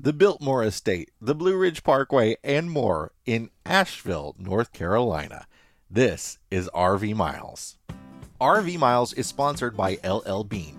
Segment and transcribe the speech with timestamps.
[0.00, 5.46] the Biltmore Estate, the Blue Ridge Parkway, and more in Asheville, North Carolina.
[5.90, 7.78] This is RV Miles.
[8.40, 10.78] RV Miles is sponsored by LL Bean,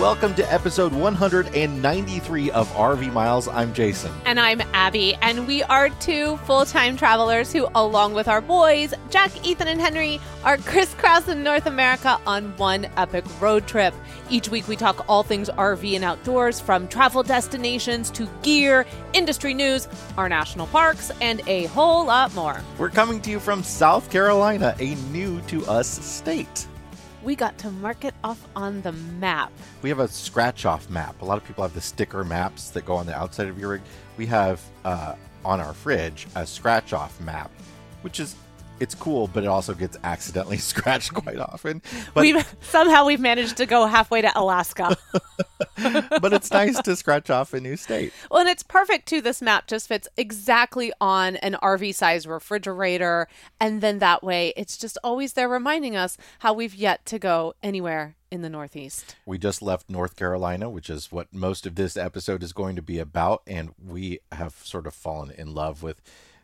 [0.00, 3.48] Welcome to episode 193 of RV Miles.
[3.48, 4.10] I'm Jason.
[4.24, 8.94] And I'm Abby, and we are two full time travelers who, along with our boys,
[9.10, 13.92] Jack, Ethan, and Henry, are crisscrossing North America on one epic road trip.
[14.30, 19.52] Each week, we talk all things RV and outdoors, from travel destinations to gear, industry
[19.52, 22.62] news, our national parks, and a whole lot more.
[22.78, 26.66] We're coming to you from South Carolina, a new to us state
[27.22, 29.52] we got to mark it off on the map.
[29.82, 31.20] We have a scratch off map.
[31.22, 33.70] A lot of people have the sticker maps that go on the outside of your
[33.70, 33.82] rig.
[34.16, 37.50] We have uh, on our fridge a scratch off map,
[38.02, 38.36] which is
[38.80, 41.82] it's cool, but it also gets accidentally scratched quite often.
[42.14, 44.96] But we've, somehow we've managed to go halfway to Alaska.
[46.20, 48.12] but it's nice to scratch off a new state.
[48.30, 49.20] Well, and it's perfect too.
[49.20, 53.28] This map just fits exactly on an RV size refrigerator.
[53.60, 57.54] And then that way it's just always there reminding us how we've yet to go
[57.62, 59.16] anywhere in the Northeast.
[59.26, 62.82] We just left North Carolina, which is what most of this episode is going to
[62.82, 63.42] be about.
[63.46, 66.00] And we have sort of fallen in love with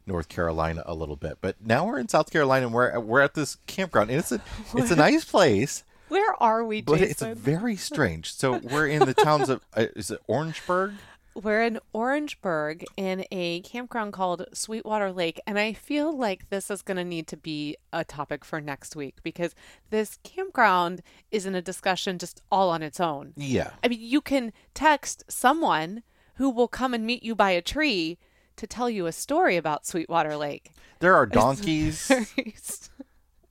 [0.07, 3.35] North Carolina a little bit, but now we're in South Carolina and we're we're at
[3.35, 4.11] this campground.
[4.11, 4.41] And it's a
[4.75, 5.85] it's a nice place.
[6.09, 7.31] Where are we, But Jason?
[7.31, 8.33] it's very strange.
[8.33, 10.93] So we're in the towns of uh, is it Orangeburg?
[11.43, 16.81] We're in Orangeburg in a campground called Sweetwater Lake, and I feel like this is
[16.81, 19.55] going to need to be a topic for next week because
[19.91, 23.35] this campground is in a discussion just all on its own.
[23.37, 23.73] Yeah.
[23.85, 26.03] I mean, you can text someone
[26.37, 28.17] who will come and meet you by a tree
[28.57, 30.73] to tell you a story about Sweetwater Lake.
[31.01, 32.11] There are donkeys.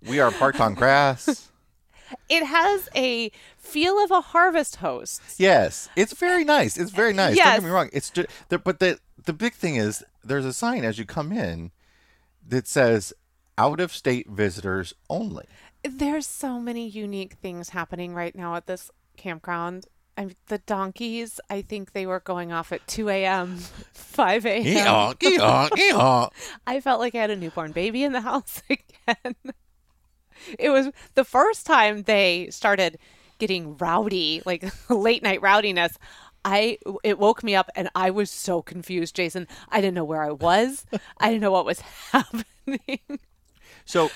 [0.08, 1.50] we are parked on grass.
[2.30, 5.22] It has a feel of a harvest host.
[5.38, 6.78] Yes, it's very eh, nice.
[6.78, 7.36] It's very nice.
[7.36, 7.46] Yes.
[7.46, 7.90] Don't get me wrong.
[7.94, 11.72] It's just, but the the big thing is there's a sign as you come in
[12.48, 13.14] that says
[13.58, 15.46] out of state visitors only.
[15.84, 19.88] There's so many unique things happening right now at this campground.
[20.18, 23.58] I mean, the donkeys, I think they were going off at 2 a.m.,
[23.94, 24.64] 5 a.m.
[24.64, 26.32] Yeehaw, yeehaw, yeehaw.
[26.66, 29.36] I felt like I had a newborn baby in the house again.
[30.58, 32.98] it was the first time they started
[33.40, 35.98] getting rowdy, like late night rowdiness.
[36.48, 39.48] I it woke me up and I was so confused, Jason.
[39.70, 40.86] I didn't know where I was.
[41.18, 41.80] I didn't know what was
[42.12, 43.00] happening.
[43.84, 44.12] So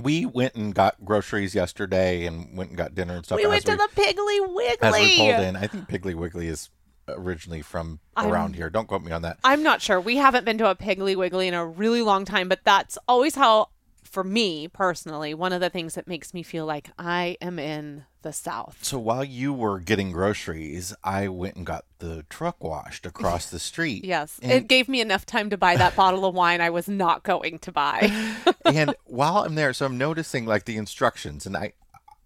[0.00, 3.36] we went and got groceries yesterday and went and got dinner and stuff.
[3.38, 4.76] We went to the Piggly Wiggly.
[4.82, 6.70] As we pulled in, I think Piggly Wiggly is
[7.08, 8.68] originally from I'm- around here.
[8.70, 9.38] Don't quote me on that.
[9.44, 10.00] I'm not sure.
[10.00, 13.34] We haven't been to a Piggly Wiggly in a really long time, but that's always
[13.34, 13.68] how,
[14.16, 18.06] for me personally, one of the things that makes me feel like I am in
[18.22, 18.78] the South.
[18.80, 23.58] So while you were getting groceries, I went and got the truck washed across the
[23.58, 24.04] street.
[24.06, 26.88] Yes, And- it gave me enough time to buy that bottle of wine I was
[26.88, 28.10] not going to buy.
[28.64, 31.74] and while I'm there, so I'm noticing like the instructions, and I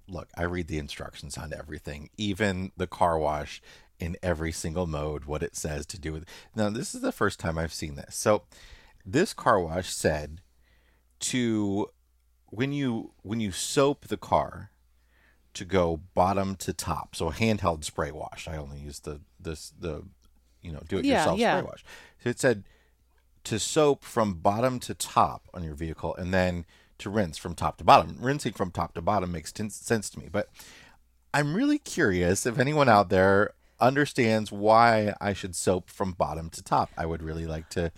[0.07, 3.61] look, I read the instructions on everything, even the car wash
[3.99, 6.25] in every single mode, what it says to do with.
[6.55, 8.15] Now, this is the first time I've seen this.
[8.15, 8.45] So,
[9.05, 10.41] this car wash said
[11.21, 11.91] to
[12.47, 14.71] when you when you soap the car
[15.55, 17.15] to go bottom to top.
[17.17, 18.47] So a handheld spray wash.
[18.49, 20.05] I only use the this the
[20.63, 21.59] you know do it yourself Yeah, yeah.
[21.61, 21.85] spray wash.
[22.23, 22.65] So it said
[23.45, 26.67] to soap from bottom to top on your vehicle and then
[26.99, 28.17] to rinse from top to bottom.
[28.21, 30.49] Rinsing from top to bottom makes ten- sense to me, but
[31.33, 36.63] I'm really curious if anyone out there understands why I should soap from bottom to
[36.63, 36.91] top.
[36.99, 37.93] I would really like to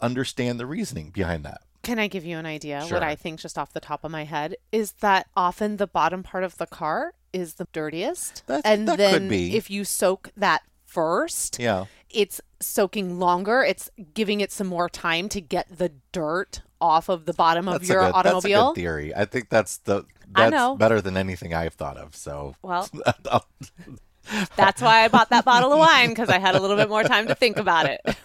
[0.00, 1.60] understand the reasoning behind that.
[1.90, 2.84] Can I give you an idea?
[2.86, 2.98] Sure.
[2.98, 6.22] What I think just off the top of my head is that often the bottom
[6.22, 8.44] part of the car is the dirtiest.
[8.46, 9.56] That- and that could then be.
[9.56, 11.86] if you soak that first, Yeah.
[12.08, 13.64] it's soaking longer.
[13.64, 17.80] It's giving it some more time to get the dirt off of the bottom of
[17.80, 18.40] That's your good, automobile.
[18.40, 19.12] That's a good theory.
[19.16, 22.14] I think that's the that's better than anything I've thought of.
[22.14, 22.88] So Well,
[24.56, 27.02] That's why I bought that bottle of wine because I had a little bit more
[27.02, 28.00] time to think about it.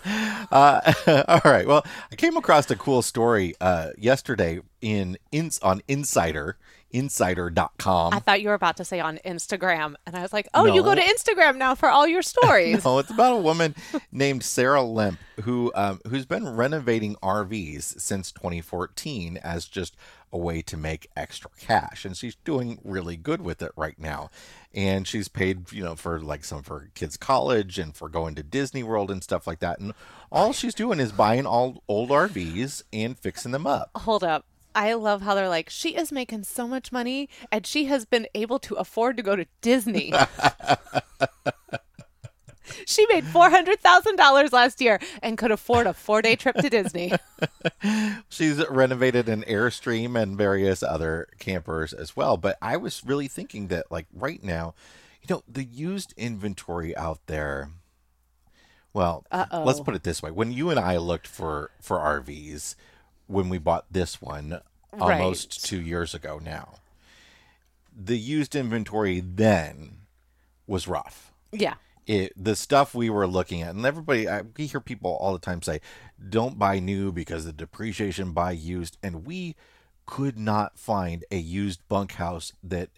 [0.52, 0.94] Uh,
[1.28, 1.66] all right.
[1.66, 6.56] Well, I came across a cool story uh, yesterday in, in on Insider
[6.96, 8.14] insider.com.
[8.14, 10.82] I thought you were about to say on Instagram, and I was like, "Oh, you
[10.82, 13.74] go to Instagram now for all your stories." No, it's about a woman
[14.12, 19.96] named Sarah Limp who um, who's been renovating RVs since 2014 as just
[20.32, 24.30] a way to make extra cash, and she's doing really good with it right now.
[24.74, 28.36] And she's paid, you know, for like some of her kids' college and for going
[28.36, 29.80] to Disney World and stuff like that.
[29.80, 29.94] And
[30.32, 33.90] all she's doing is buying all old RVs and fixing them up.
[33.96, 34.46] Hold up.
[34.76, 38.28] I love how they're like, she is making so much money and she has been
[38.36, 40.14] able to afford to go to Disney.
[42.86, 47.14] she made $400,000 last year and could afford a four day trip to Disney.
[48.30, 52.38] She's renovated an Airstream and various other campers as well.
[52.38, 54.74] But I was really thinking that, like, right now,
[55.22, 57.70] you know, the used inventory out there.
[58.94, 59.64] Well, Uh-oh.
[59.64, 62.76] let's put it this way: when you and I looked for for RVs,
[63.28, 64.62] when we bought this one
[64.94, 65.70] almost Right.
[65.70, 66.76] two years ago now,
[67.96, 70.00] the used inventory then
[70.68, 71.76] was rough Yeah.
[72.08, 75.40] it, the stuff we were looking at, and everybody, I, we hear people all the
[75.40, 75.80] time say,
[76.30, 79.56] "Don't buy new because the depreciation buy used," and we
[80.06, 82.90] could not find a used bunkhouse that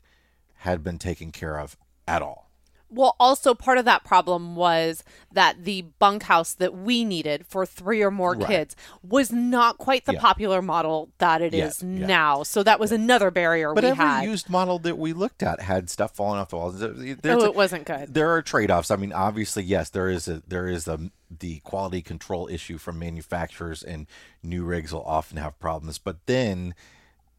[0.62, 1.78] had been taken care of
[2.08, 2.47] at all.
[2.90, 5.04] Well, also part of that problem was
[5.34, 8.48] that the bunkhouse that we needed for three or more Right.
[8.48, 10.22] kids was not quite the Yeah.
[10.22, 12.06] popular model that it Yeah, is yeah.
[12.08, 12.44] now.
[12.44, 14.24] So that was another barrier But we every had.
[14.24, 16.80] used model that we looked at had stuff falling off the walls.
[16.80, 16.94] There's
[17.26, 18.14] oh, a- it wasn't good.
[18.14, 18.90] there are trade-offs.
[18.90, 20.98] I mean, obviously, yes, there is a there is a
[21.30, 24.08] the quality control issue from manufacturers, and
[24.42, 25.98] new rigs will often have problems.
[25.98, 26.74] But then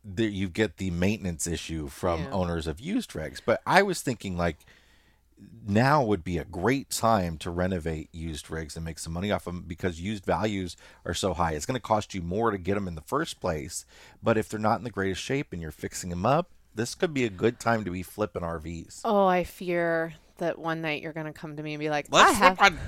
[0.05, 2.31] there, you get the maintenance issue from Yeah.
[2.31, 3.41] owners of used rigs.
[3.45, 4.59] But I was thinking like
[5.67, 9.45] now would be a great time to renovate used rigs and make some money off
[9.45, 11.53] them because used values are so high.
[11.53, 13.85] It's going to cost you more to get them in the first place,
[14.23, 17.13] but if they're not in the greatest shape and you're fixing them up, this could
[17.13, 19.01] be a good time to be flipping RVs.
[19.05, 22.07] Oh, I fear that one night you're going to come to me and be like,
[22.13, 22.79] I have, one.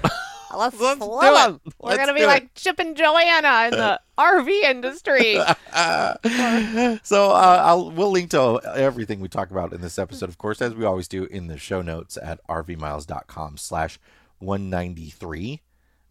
[0.56, 1.40] Let's, let's flip do it.
[1.46, 1.60] 'em.
[1.80, 2.28] We're Let's to be do it.
[2.28, 5.34] like Chip and Joanna in the RV industry.
[7.02, 10.60] so uh, I'll we'll link to everything we talk about in this episode, of course,
[10.62, 13.98] as we always do in the show notes at rvmiles.com slash
[14.38, 15.60] 193.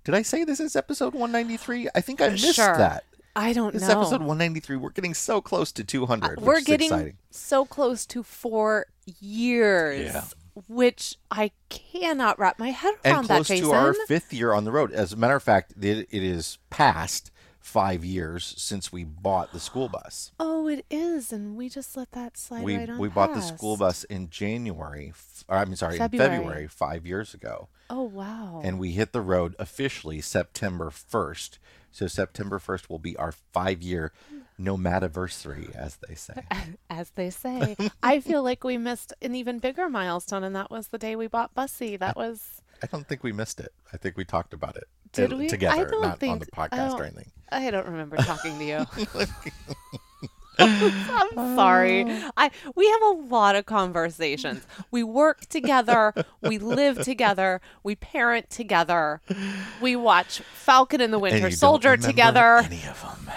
[0.03, 1.89] Did I say this is episode 193?
[1.93, 2.77] I think I missed Sure.
[2.77, 3.03] that.
[3.35, 3.87] I don't This know.
[3.89, 4.75] is episode 193.
[4.77, 6.39] We're getting so close to 200.
[6.39, 7.17] Uh, We're getting exciting.
[7.29, 8.87] so close to four
[9.19, 10.23] years, Yeah.
[10.67, 13.69] Which I cannot wrap my head around and that, close Jason.
[13.69, 14.91] to our fifth year on the road.
[14.91, 19.59] As a matter of fact, it, it is past five years since we bought the
[19.59, 20.31] school bus.
[20.39, 23.41] oh, it is, and we just let that slide we right on we bought the
[23.41, 25.13] school bus in January.
[25.47, 26.35] Or, I'm sorry, February.
[26.35, 27.69] in February five years ago.
[27.89, 28.61] Oh wow!
[28.63, 31.57] and we hit the road officially September 1st.
[31.91, 34.11] So September 1st will be our five year
[34.59, 36.43] nomadiversary, as they say.
[36.89, 40.87] As they say, I feel like we missed an even bigger milestone, and that was
[40.87, 41.95] the day we bought Bussy.
[41.95, 43.73] That was I don't think we missed it.
[43.93, 45.45] I think we talked about it Did uh, we?
[45.45, 47.31] I together, don't not on the podcast or anything.
[47.51, 48.85] I don't remember talking to you.
[50.59, 52.05] I'm sorry.
[52.35, 54.65] I we have a lot of conversations.
[54.91, 59.21] We work together, we live together, we parent together.
[59.81, 63.33] We watch Falcon and the And Winter don't Soldier together, Any of them.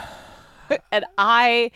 [0.93, 1.71] and I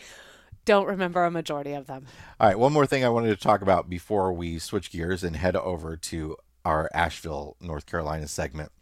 [0.64, 2.06] don't remember a majority of them.
[2.40, 5.36] All right, one more thing I wanted to talk about before we switch gears and
[5.36, 8.72] head over to our Asheville, North Carolina segment.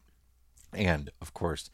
[0.73, 1.71] And of course,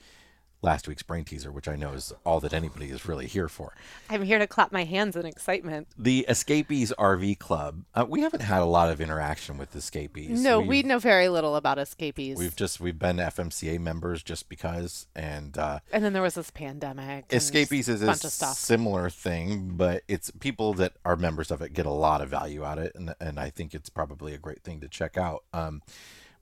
[0.62, 3.72] last week's brain teaser, which I know is all that anybody is really here for.
[4.08, 5.88] I'm here to clap my hands in excitement.
[5.98, 7.84] The Escapees RV Club.
[7.94, 10.40] Uh, we haven't had a lot of interaction with Escapees.
[10.42, 12.36] No, We've- we know very little about escapees.
[12.38, 16.50] We've just we've been FMCA members just because, and uh, and then there was this
[16.50, 17.26] pandemic.
[17.32, 18.56] Escapees is a a bunch of stuff.
[18.56, 22.64] similar thing, but it's people that are members of it get a lot of value
[22.64, 25.44] out of it, and and I think it's probably a great thing to check out.
[25.52, 25.82] Um,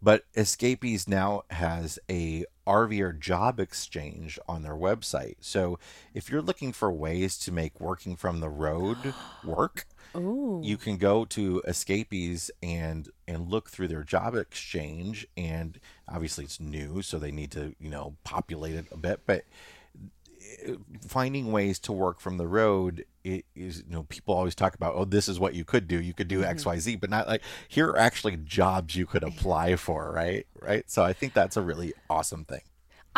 [0.01, 5.37] but Escapees now has a RVer job exchange on their website.
[5.41, 5.79] So
[6.15, 9.15] if you're looking for ways to make working from the road
[9.45, 9.87] work,
[10.17, 10.61] Ooh.
[10.63, 15.79] you can go to escapees and and look through their job exchange and
[16.09, 19.45] obviously it's new so they need to you know populate it a bit but
[21.07, 24.95] finding ways to work from the road it is you know people always talk about
[24.95, 26.01] oh this is what you could do.
[26.01, 26.69] You could do mm-hmm.
[26.69, 30.47] xyz but not like here are actually jobs you could apply for right?
[30.61, 30.89] Right?
[30.91, 32.63] So i think that's a really awesome thing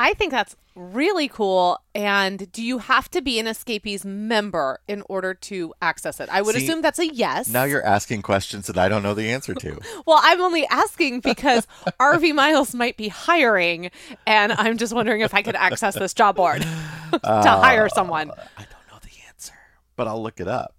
[0.01, 1.79] I think that's really cool.
[1.95, 6.31] And do you have to be an Escapees member in order to access it?
[6.33, 7.49] I would See, assume that's a yes.
[7.49, 11.21] now you're asking questions that i don't know the answer to well, I'm only asking
[11.21, 11.67] because
[12.01, 13.91] RV Miles might be hiring,
[14.27, 16.63] and I'm just wondering if I could access this job board
[17.13, 18.31] to uh, hire someone.
[18.31, 19.55] i don't know the answer
[19.97, 20.75] but i'll look it up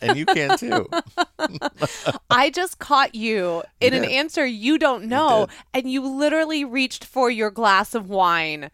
[0.00, 0.88] and you can too.
[2.30, 5.56] I just caught you in an answer you don't know, did.
[5.82, 8.70] and you literally reached for your glass of wine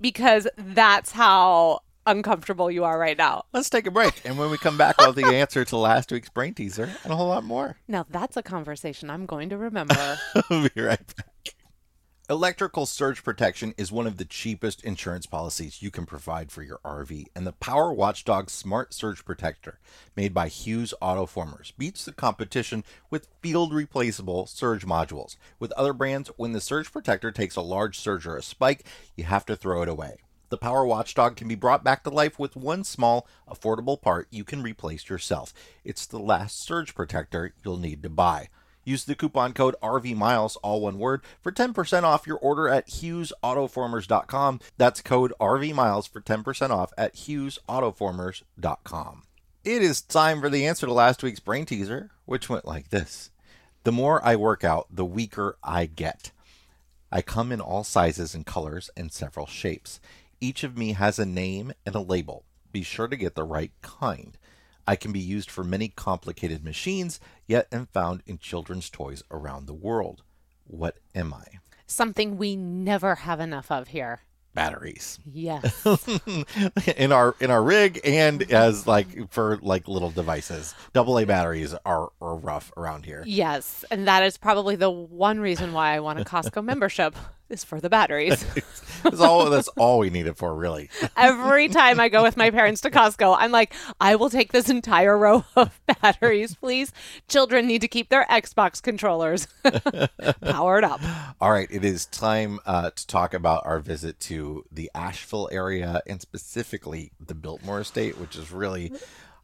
[0.00, 3.44] because that's how uncomfortable you are right now.
[3.52, 4.20] Let's take a break.
[4.24, 7.12] And when we come back, I'll have the answer to last week's brain teaser and
[7.12, 7.76] a whole lot more.
[7.86, 10.18] Now that's a conversation I'm going to remember.
[10.50, 11.54] we'll be right back.
[12.30, 16.76] Electrical surge protection is one of the cheapest insurance policies you can provide for your
[16.84, 19.78] RV, and the Power Watchdog Smart Surge Protector,
[20.14, 25.38] made by Hughes Autoformers, beats the competition with field replaceable surge modules.
[25.58, 28.84] With other brands, when the surge protector takes a large surge or a spike,
[29.16, 30.18] you have to throw it away.
[30.50, 34.44] The Power Watchdog can be brought back to life with one small, affordable part you
[34.44, 35.54] can replace yourself.
[35.82, 38.50] It's the last surge protector you'll need to buy.
[38.88, 44.60] Use the coupon code RVMiles, all one word, for 10% off your order at HughesAutoformers.com.
[44.78, 49.22] That's code RVMiles for 10% off at HughesAutoformers.com.
[49.62, 53.28] It is time for the answer to last week's brain teaser, which went like this
[53.84, 56.32] The more I work out, the weaker I get.
[57.12, 60.00] I come in all sizes and colors and several shapes.
[60.40, 62.46] Each of me has a name and a label.
[62.72, 64.37] Be sure to get the right kind.
[64.88, 69.66] I can be used for many complicated machines, yet am found in children's toys around
[69.66, 70.22] the world.
[70.66, 71.44] What am I?
[71.86, 74.20] Something we never have enough of here.
[74.54, 75.18] Batteries.
[75.30, 75.84] Yes.
[76.96, 80.74] in our in our rig and as like for like little devices.
[80.94, 83.22] Double A batteries are, are rough around here.
[83.26, 83.84] yes.
[83.90, 87.14] And that is probably the one reason why I want a Costco membership
[87.50, 88.44] is for the batteries.
[89.02, 90.90] That's all that's all we need it for, really.
[91.16, 94.68] Every time I go with my parents to Costco, I'm like, I will take this
[94.68, 96.92] entire row of batteries, please.
[97.28, 99.46] Children need to keep their Xbox controllers
[100.42, 101.00] powered up.
[101.40, 106.02] All right, it is time uh, to talk about our visit to the Asheville area
[106.06, 108.92] and specifically the Biltmore Estate, which is really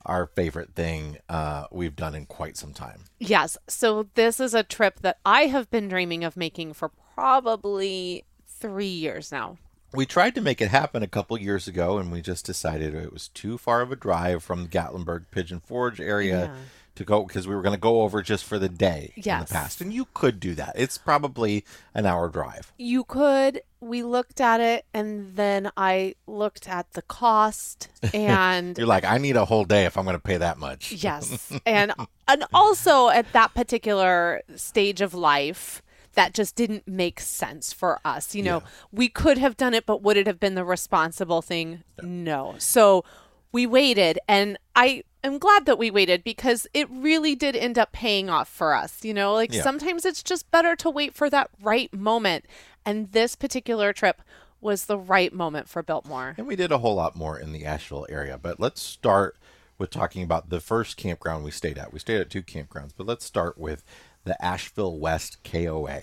[0.06, 3.04] our favorite thing uh, we've done in quite some time.
[3.18, 3.56] Yes.
[3.68, 8.86] So this is a trip that I have been dreaming of making for probably three
[8.86, 9.56] years now.
[9.92, 13.12] We tried to make it happen a couple years ago, and we just decided it
[13.12, 16.56] was too far of a drive from the Gatlinburg Pigeon Forge area Yeah.
[16.96, 19.46] to go because we were going to go over just for the day in the
[19.48, 19.80] past.
[19.80, 20.72] And you could do that.
[20.74, 22.72] It's probably an hour drive.
[22.76, 23.62] You could.
[23.80, 29.18] We looked at it, and then I looked at the cost, and You're like, I
[29.18, 30.90] need a whole day if I'm going to pay that much.
[30.90, 31.52] Yes.
[31.66, 31.92] And
[32.26, 35.82] and also at that particular stage of life
[36.14, 38.34] that just didn't make sense for us.
[38.34, 38.68] You know, Yeah.
[38.92, 41.82] we could have done it but would it have been the responsible thing?
[42.02, 42.54] No.
[42.58, 43.04] So
[43.52, 47.92] we waited and I am glad that we waited because it really did end up
[47.92, 49.04] paying off for us.
[49.04, 49.62] You know, like Yeah.
[49.62, 52.44] sometimes it's just better to wait for that right moment.
[52.84, 54.20] And this particular trip
[54.60, 56.34] was the right moment for Biltmore.
[56.38, 58.38] And we did a whole lot more in the Asheville area.
[58.38, 59.36] But let's start
[59.78, 61.92] with talking about the first campground we stayed at.
[61.92, 63.82] We stayed at two campgrounds, but let's start with
[64.24, 66.02] the Asheville West KOA.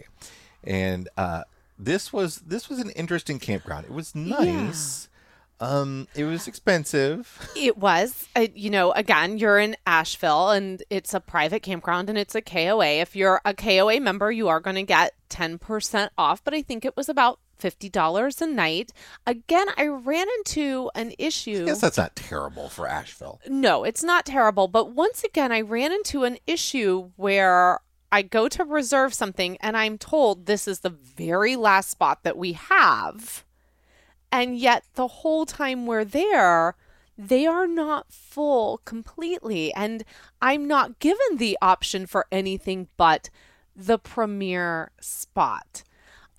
[0.63, 1.43] And uh,
[1.77, 3.85] this was this was an interesting campground.
[3.85, 5.09] It was nice.
[5.59, 7.51] Um, it was expensive.
[7.55, 8.27] It was.
[8.35, 12.41] Uh, you know, again, you're in Asheville and it's a private campground and it's a
[12.41, 12.99] KOA.
[13.01, 16.83] If you're a KOA member, you are going to get 10% off, but I think
[16.83, 18.91] it was about $50 a night.
[19.27, 21.61] Again, I ran into an issue.
[21.61, 23.39] I guess that's not terrible for Asheville.
[23.47, 24.67] No, it's not terrible.
[24.67, 29.77] But once again, I ran into an issue where I go to reserve something and
[29.77, 33.45] I'm told this is the very last spot that we have.
[34.31, 36.75] And yet, the whole time we're there,
[37.17, 39.73] they are not full completely.
[39.73, 40.03] And
[40.41, 43.29] I'm not given the option for anything but
[43.75, 45.83] the premier spot.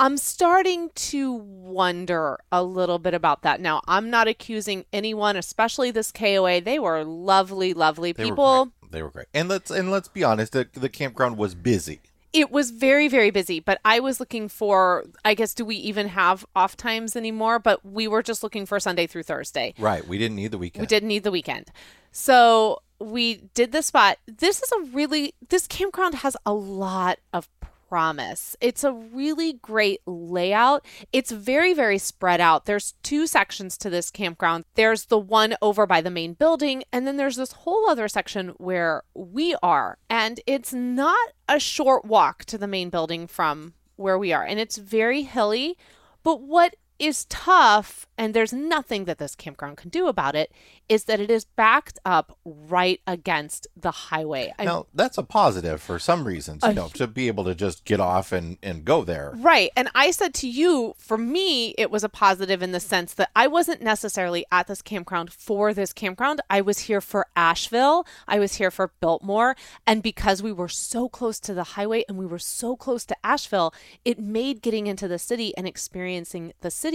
[0.01, 3.61] I'm starting to wonder a little bit about that.
[3.61, 6.61] Now, I'm not accusing anyone, especially this KOA.
[6.61, 8.73] They were lovely, lovely They people.
[8.82, 8.82] were.
[8.93, 9.27] They were great.
[9.35, 12.01] And let's and let's be honest, the, the campground was busy.
[12.33, 16.09] It was very, very busy, but I was looking for, I guess, do we even
[16.09, 17.59] have off times anymore?
[17.59, 19.75] But we were just looking for Sunday through Thursday.
[19.79, 20.07] Right.
[20.07, 20.83] We didn't need the weekend.
[20.83, 21.71] We didn't need the weekend.
[22.11, 24.17] So we did the spot.
[24.27, 27.49] This is a really, this campground has a lot of
[27.93, 28.57] promise.
[28.59, 30.83] It's a really great layout.
[31.13, 32.65] It's very, very spread out.
[32.65, 34.65] There's two sections to this campground.
[34.77, 38.55] There's the one over by the main building, and then there's this whole other section
[38.57, 39.99] where we are.
[40.09, 44.43] And it's not a short walk to the main building from where we are.
[44.43, 45.77] And it's very hilly.
[46.23, 50.53] But what is tough, and there's nothing that this campground can do about it,
[50.89, 54.53] is that it is backed up right against the highway.
[54.59, 57.55] I- Now that's a positive for some reasons, you Uh, know, to be able to
[57.55, 59.33] just get off and and go there.
[59.37, 59.71] Right.
[59.77, 63.31] And I said to you, for me, it was a positive in the sense that
[63.35, 66.41] I wasn't necessarily at this campground for this campground.
[66.51, 68.07] I was here for Asheville.
[68.29, 69.57] I was here for Biltmore.
[69.87, 73.17] And because we were so close to the highway and we were so close to
[73.25, 73.73] Asheville,
[74.05, 76.92] it made getting into the city and experiencing the city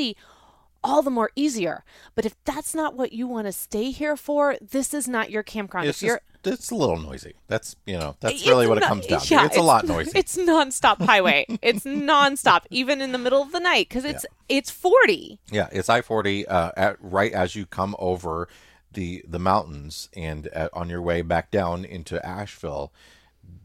[0.83, 1.83] all the more easier.
[2.15, 5.43] But if that's not what you want to stay here for, this is not your
[5.43, 5.87] campground.
[5.87, 7.35] It's if you're just it's a little noisy.
[7.47, 9.45] That's you know that's It's really what it comes down yeah, to.
[9.45, 10.11] It's a lot noisy.
[10.15, 11.45] It's nonstop highway.
[11.61, 15.39] it's nonstop, even in the middle of the night, because it's it's forty.
[15.51, 18.47] Yeah, it's I forty uh, at right as you come over
[18.93, 22.91] the the mountains and uh on your way back down into Asheville.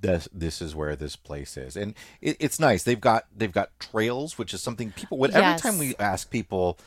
[0.00, 2.82] This this is where this place is, and it, it's nice.
[2.82, 6.78] They've got they've got trails, which is something people would every time we ask people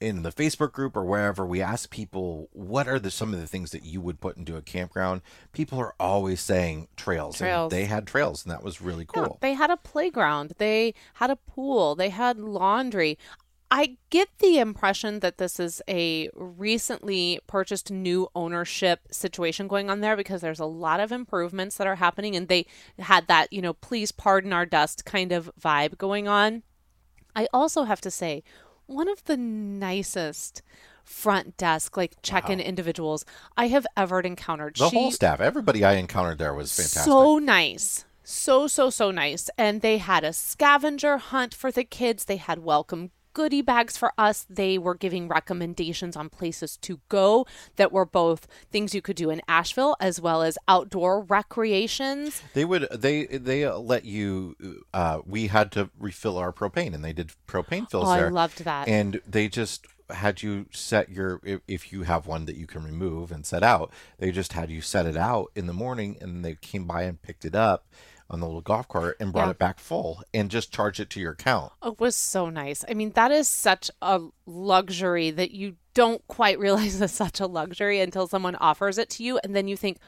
[0.00, 3.46] in the Facebook group or wherever we ask people what are the some of the
[3.46, 5.20] things that you would put into a campground.
[5.52, 7.40] People are always saying trails.
[7.40, 7.70] and Trails.
[7.70, 9.22] they had trails, and that was really cool.
[9.22, 10.52] Yeah, they had a playground.
[10.58, 11.94] They had a pool.
[11.94, 13.18] They had laundry.
[13.70, 20.00] I get the impression that this is a recently purchased new ownership situation going on
[20.00, 22.66] there because there's a lot of improvements that are happening and they
[22.98, 26.62] had that, you know, please pardon our dust kind of vibe going on.
[27.36, 28.42] I also have to say,
[28.86, 30.62] one of the nicest
[31.04, 33.24] front desk, like check in individuals
[33.56, 34.76] I have ever encountered.
[34.76, 37.02] the She- whole staff, everybody I encountered there was fantastic.
[37.04, 38.06] so nice.
[38.24, 39.48] So, so, so nice.
[39.56, 42.24] And they had a scavenger hunt for the kids.
[42.26, 44.46] They had welcome goodie bags for us.
[44.48, 49.30] They were giving recommendations on places to go that were both things you could do
[49.30, 52.42] in Asheville as well as outdoor recreations.
[52.54, 54.56] They would they they uh, let you.
[54.92, 58.30] Uh, we had to refill our propane, and they did propane fills Oh, I there.
[58.30, 58.88] loved that.
[58.88, 63.30] And they just had you set your if you have one that you can remove
[63.30, 63.92] and set out.
[64.18, 67.20] They just had you set it out in the morning, and they came by and
[67.20, 67.86] picked it up
[68.30, 69.50] on the little golf cart and brought Yeah.
[69.52, 71.72] it back full and just charged it to your account.
[71.82, 72.84] Oh, it was so nice.
[72.88, 77.46] I mean, that is such a luxury that you don't quite realize is such a
[77.46, 79.38] luxury until someone offers it to you.
[79.42, 79.98] And then you think,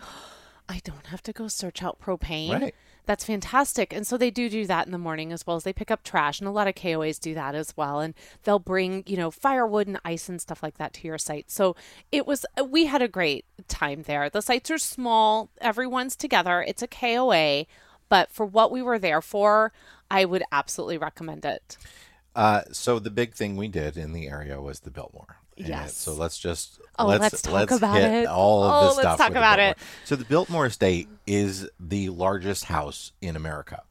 [0.68, 2.60] I don't have to go search out propane.
[2.60, 2.74] Right.
[3.06, 3.92] That's fantastic.
[3.92, 6.04] And so they do do that in the morning as well as they pick up
[6.04, 6.38] trash.
[6.38, 7.98] And a lot of KOAs do that as well.
[7.98, 11.50] And they'll bring, you know, firewood and ice and stuff like that to your site.
[11.50, 11.74] So
[12.12, 14.28] it was, we had a great time there.
[14.30, 16.62] The sites are small, everyone's together.
[16.68, 17.64] It's a KOA.
[18.10, 19.72] But for what we were there for,
[20.10, 21.78] I would absolutely recommend it.
[22.36, 25.36] Uh, so the big thing we did in the area was the Biltmore.
[25.56, 25.96] Yes.
[25.96, 28.26] So let's just Oh, let's let's talk about hit it.
[28.26, 29.18] all of Oh, the let's stuff.
[29.18, 29.78] talk about it.
[30.04, 33.82] So the Biltmore Estate is the largest house in America,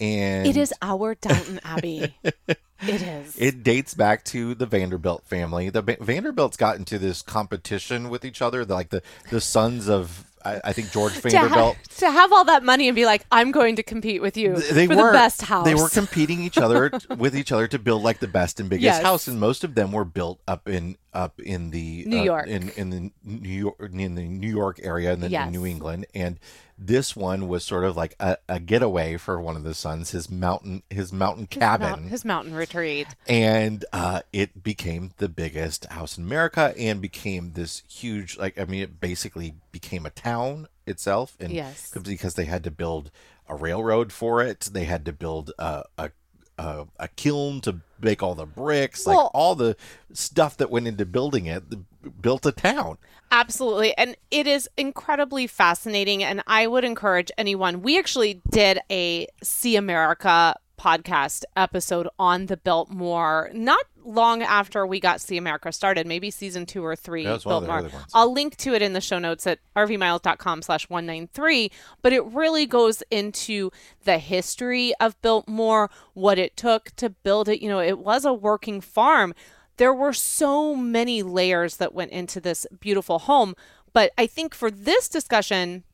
[0.00, 2.16] and It is our Downton Abbey.
[2.22, 3.36] it is.
[3.38, 5.70] It dates back to the Vanderbilt family.
[5.70, 10.24] The Va- Vanderbilts got into this competition with each other, like the the sons of
[10.44, 11.76] I, I think George to, ha- Vanderbilt.
[11.98, 14.86] to have all that money and be like, I'm going to compete with you they
[14.86, 15.64] for were the best house.
[15.64, 18.84] They were competing each other with each other to build like the best and biggest
[18.84, 19.02] Yes.
[19.02, 22.46] house, and most of them were built up in up in the New uh, York.
[22.48, 25.46] in in the New York in the New York area and then Yes.
[25.46, 26.38] in New England, and
[26.76, 30.30] this one was sort of like a, a getaway for one of the sons, his
[30.30, 33.06] mountain his mountain his, cabin mount- his mountain retreat.
[33.28, 38.64] and uh, it became the biggest house in America and became this huge like I
[38.64, 41.90] mean it basically became a town itself and Yes.
[42.04, 43.10] because they had to build
[43.48, 46.10] a railroad for it they had to build a a,
[46.58, 49.76] a, a kiln to make all the bricks like all the
[50.12, 51.62] stuff that went into building it
[52.20, 52.98] built a town
[53.30, 53.96] Absolutely.
[53.98, 56.22] And it is incredibly fascinating.
[56.22, 57.82] And I would encourage anyone.
[57.82, 65.00] We actually did a See America podcast episode on the Biltmore not long after we
[65.00, 67.24] got See America started, maybe season two or three.
[67.24, 68.02] Yeah, it was one of the Biltmore.
[68.12, 71.70] I'll link to it in the show notes at rvmiles.com slash 193.
[72.02, 73.70] But it really goes into
[74.04, 77.62] the history of Biltmore, what it took to build it.
[77.62, 79.34] You know, it was a working farm.
[79.76, 83.54] There were so many layers that went into this beautiful home.
[83.92, 85.84] But I think for this discussion,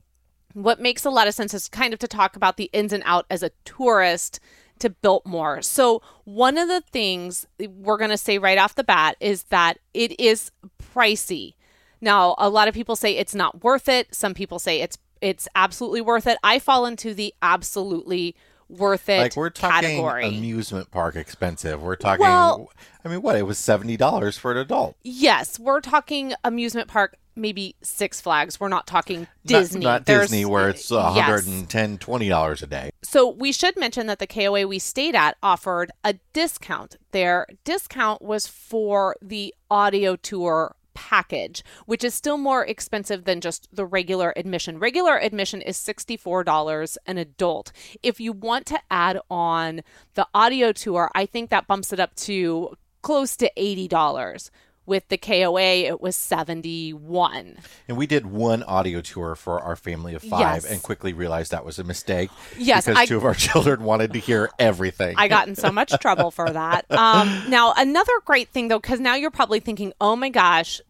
[0.53, 3.03] what makes a lot of sense is kind of to talk about the ins and
[3.07, 4.41] out as a tourist
[4.81, 5.63] to Biltmore.
[5.63, 9.79] So, one of the things we're going to say right off the bat is that
[9.95, 10.51] it is
[10.95, 11.55] pricey.
[12.01, 14.15] Now, a lot of people say it's not worth it.
[14.15, 16.39] Some people say it's it's absolutely worth it.
[16.43, 18.35] I fall into the absolutely
[18.71, 20.27] worth it like we're talking category.
[20.29, 22.71] amusement park expensive we're talking Well-
[23.05, 27.75] I mean what it was $70 for an adult Yes, we're talking amusement park maybe
[27.83, 28.61] Six Flags.
[28.61, 29.85] We're not talking Disney.
[29.85, 31.15] Not, There's- Disney, where it's Yes.
[31.17, 32.91] 110 $20 a day.
[33.03, 36.97] So we should mention that the KOA we stayed at offered a discount.
[37.13, 43.69] Their discount was for the audio tour package, which is still more expensive than just
[43.73, 44.79] the regular admission.
[44.79, 47.73] Regular admission is $64 an adult.
[48.03, 49.81] If you want to add on
[50.15, 54.51] the audio tour, I think that bumps it up to close to $80.
[54.87, 57.59] With the KOA, it was 71.
[57.89, 60.65] And we did one audio tour for our family of five Yes.
[60.65, 62.31] and quickly realized that was a mistake.
[62.59, 65.15] Yes, Because I- two of our children wanted to hear everything.
[65.17, 66.87] I got in so much trouble for that.
[66.91, 70.81] Um, now, another great thing though, because now you're probably thinking, oh my gosh,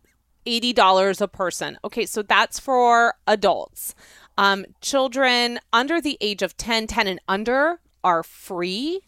[0.46, 1.78] $80 a person.
[1.84, 3.94] Okay, so that's for adults.
[4.38, 9.00] Um, children under the age of 10, 10 and under are free.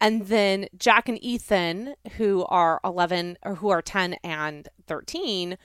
[0.00, 5.56] And then Jack and Ethan, who are 11 or who are 10 and 13,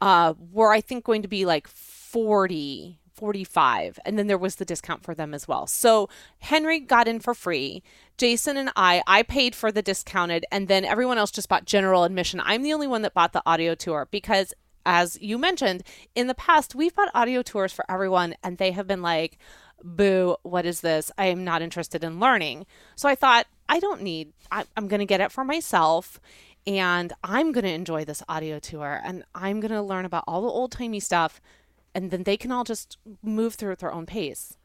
[0.00, 3.98] uh, were, I think, going to be like 40, 45.
[4.04, 5.66] And then there was the discount for them as well.
[5.66, 7.82] So Henry got in for free.
[8.18, 12.04] Jason and I, I paid for the discounted, and then everyone else just bought general
[12.04, 12.40] admission.
[12.44, 15.82] I'm the only one that bought the audio tour because, as you mentioned,
[16.14, 19.38] in the past, we've bought audio tours for everyone, and they have been like,
[19.82, 21.10] boo, what is this?
[21.18, 22.66] I am not interested in learning.
[22.94, 26.20] So I thought, I don't need, I, I'm going to get it for myself
[26.66, 30.42] and I'm going to enjoy this audio tour and I'm going to learn about all
[30.42, 31.40] the old timey stuff
[31.94, 34.56] and then they can all just move through at their own pace.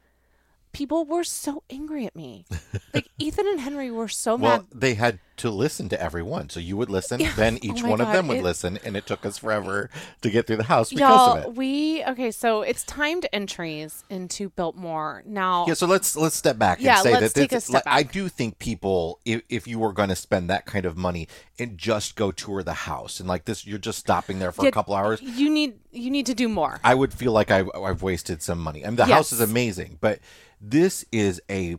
[0.73, 2.45] People were so angry at me.
[2.93, 4.67] like Ethan and Henry were so well, mad.
[4.73, 6.49] they had to listen to everyone.
[6.49, 8.95] So you would listen, then oh each Oh one of them would it- listen, and
[8.95, 9.89] it took us forever
[10.21, 11.55] to get through the house because Y'all, of it.
[11.55, 12.31] we okay.
[12.31, 15.65] So it's timed entries into Biltmore now.
[15.67, 18.59] Yeah, so let's let's step back and Yeah, say that this, step I do think
[18.59, 22.31] people, if, if you were going to spend that kind of money and just go
[22.31, 25.21] tour the house and like this, you're just stopping there for Yeah, a couple hours.
[25.21, 26.79] You need you need to do more.
[26.83, 28.83] I would feel like I've, I've wasted some money.
[28.85, 30.19] I mean, the house is amazing, but
[30.61, 31.77] this is a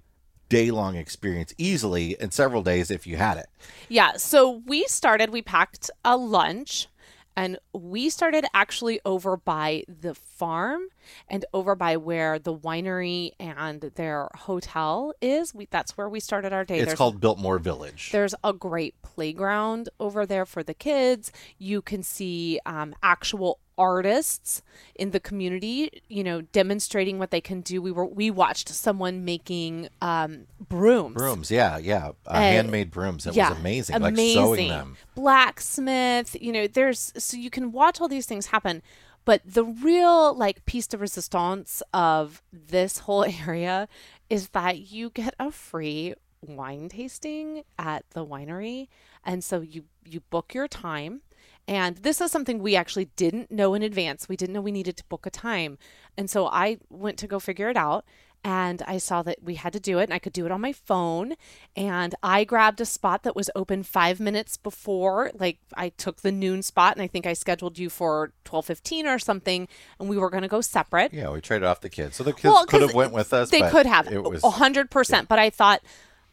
[0.52, 3.46] day long experience easily in several days if you had it.
[3.88, 4.12] Yeah.
[4.18, 6.88] So we started, we packed a lunch
[7.34, 10.82] and we started actually over by the farm
[11.26, 15.54] and over by where the winery and their hotel is.
[15.54, 16.76] We, that's where we started our day.
[16.80, 18.10] It's There's- called Biltmore Village.
[18.12, 21.32] There's a great playground over there for the kids.
[21.56, 24.62] You can see um, actual artists
[24.94, 27.82] in the community, you know, demonstrating what they can do.
[27.82, 31.14] We were we watched someone making um, brooms.
[31.14, 32.12] Brooms, yeah, yeah.
[32.26, 33.26] Uh, handmade brooms.
[33.26, 34.00] It was amazing.
[34.00, 34.96] Like sewing them.
[35.14, 38.82] Blacksmith, you know, there's so you can watch all these things happen.
[39.24, 43.88] But the real like piece de resistance of this whole area
[44.30, 48.88] is that you get a free wine tasting at the winery.
[49.24, 51.22] And so you you book your time.
[51.68, 54.28] And this is something we actually didn't know in advance.
[54.28, 55.78] We didn't know we needed to book a time.
[56.16, 58.04] And so I went to go figure it out
[58.44, 60.60] and I saw that we had to do it and I could do it on
[60.60, 61.34] my phone
[61.76, 66.32] and I grabbed a spot that was open 5 minutes before like I took the
[66.32, 69.68] noon spot and I think I scheduled you for 12:15 or something
[70.00, 71.12] and we were going to go separate.
[71.12, 72.16] Yeah, we traded off the kids.
[72.16, 73.50] So the kids Well, could have went with us.
[73.50, 74.10] They but could have.
[74.10, 75.80] It was a 100%, but I thought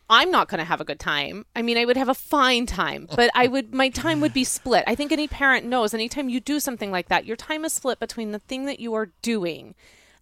[0.09, 1.45] I'm not going to have a good time.
[1.55, 4.43] I mean, I would have a fine time, but I would my time would be
[4.43, 4.83] split.
[4.87, 7.99] I think any parent knows anytime you do something like that, your time is split
[7.99, 9.75] between the thing that you are doing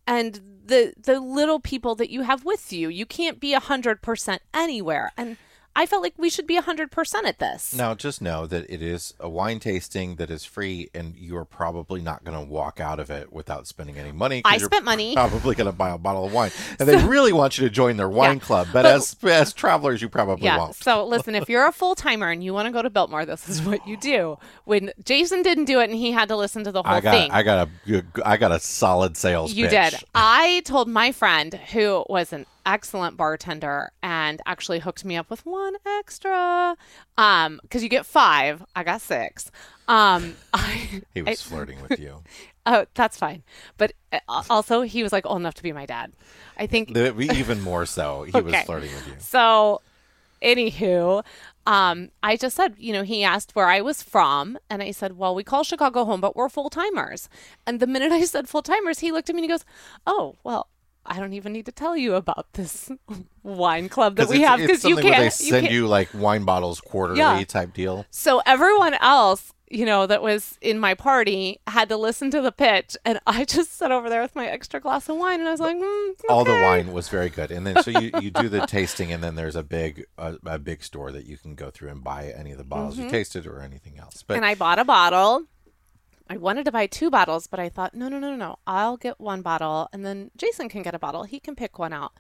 [0.05, 2.89] and the the little people that you have with you.
[2.89, 5.11] You can't be 100% anywhere.
[5.17, 5.37] And
[5.77, 7.73] I felt like we should be 100% at this.
[7.75, 11.45] Now, just know that it is a wine tasting that is free, and you are
[11.45, 14.41] probably not going to walk out of it without spending any money.
[14.43, 15.13] I spent money.
[15.27, 17.95] Probably going to buy a bottle of wine, and they really want you to join
[17.97, 18.43] their wine Yeah.
[18.43, 18.67] club.
[18.73, 20.57] But, But- as as travelers, you probably Yeah.
[20.57, 20.75] won't.
[20.75, 23.47] So listen, if you're a full timer and you want to go to Biltmore, this
[23.47, 24.39] is what you do.
[24.65, 27.11] When Jason didn't do it and he had to listen to the whole I got
[27.11, 27.31] thing.
[27.31, 29.53] I got a good, I got a solid sales.
[29.53, 29.91] You pitch.
[29.91, 30.03] did.
[30.15, 35.43] I told my friend who was an excellent bartender and actually hooked me up with
[35.45, 36.75] one extra.
[37.17, 38.63] Um, because you get five.
[38.75, 39.49] I got six.
[39.87, 42.21] Um, I, He was flirting with you.
[42.65, 43.41] oh, that's fine.
[43.77, 46.11] But uh, also, he was like old enough to be my dad.
[46.57, 49.13] I think even more so, he was flirting with you.
[49.19, 49.81] So,
[50.41, 51.23] anywho,
[51.65, 55.17] um, I just said, you know, he asked where I was from, and I said,
[55.17, 57.29] well, we call Chicago home, but we're full timers.
[57.65, 59.65] And the minute I said full timers, he looked at me and he goes,
[60.05, 60.67] oh, well.
[61.07, 62.91] I don't even need to tell you about this
[63.43, 65.17] wine club that we have because you can't.
[65.17, 67.43] they you send can't- you, like wine bottles quarterly Yeah.
[67.45, 68.05] type deal.
[68.11, 72.51] So everyone else, you know, that was in my party had to listen to the
[72.51, 75.51] pitch, and I just sat over there with my extra glass of wine, and I
[75.51, 78.49] was like, mm, All the wine was very good, and then so you, you do
[78.49, 81.69] the tasting, and then there's a big a, a big store that you can go
[81.69, 84.23] through and buy any of the bottles you tasted or anything else.
[84.27, 85.43] But and I bought a bottle.
[86.29, 88.59] I wanted to buy two bottles, but I thought, no, no, no, no, no.
[88.67, 91.23] I'll get one bottle and then Jason can get a bottle.
[91.23, 92.13] He can pick one out.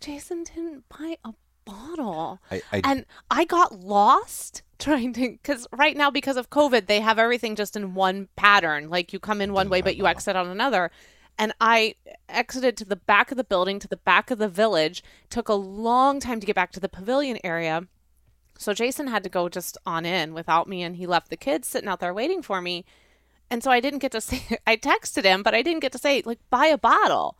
[0.00, 1.32] Jason didn't buy a
[1.64, 2.40] bottle.
[2.50, 7.00] I, I and I got lost trying to because right now because of COVID they
[7.00, 8.90] have everything just in one pattern.
[8.90, 10.90] Like you come in one way but you exit on another.
[11.38, 11.96] And I
[12.28, 15.02] exited to the back of the building, to the back of the village.
[15.30, 17.88] Took a long time to get back to the pavilion area.
[18.56, 21.66] So Jason had to go just on in without me, and he left the kids
[21.66, 22.84] sitting out there waiting for me.
[23.54, 25.98] And so I didn't get to say, I texted him, but I didn't get to
[25.98, 27.38] say, like, buy a bottle.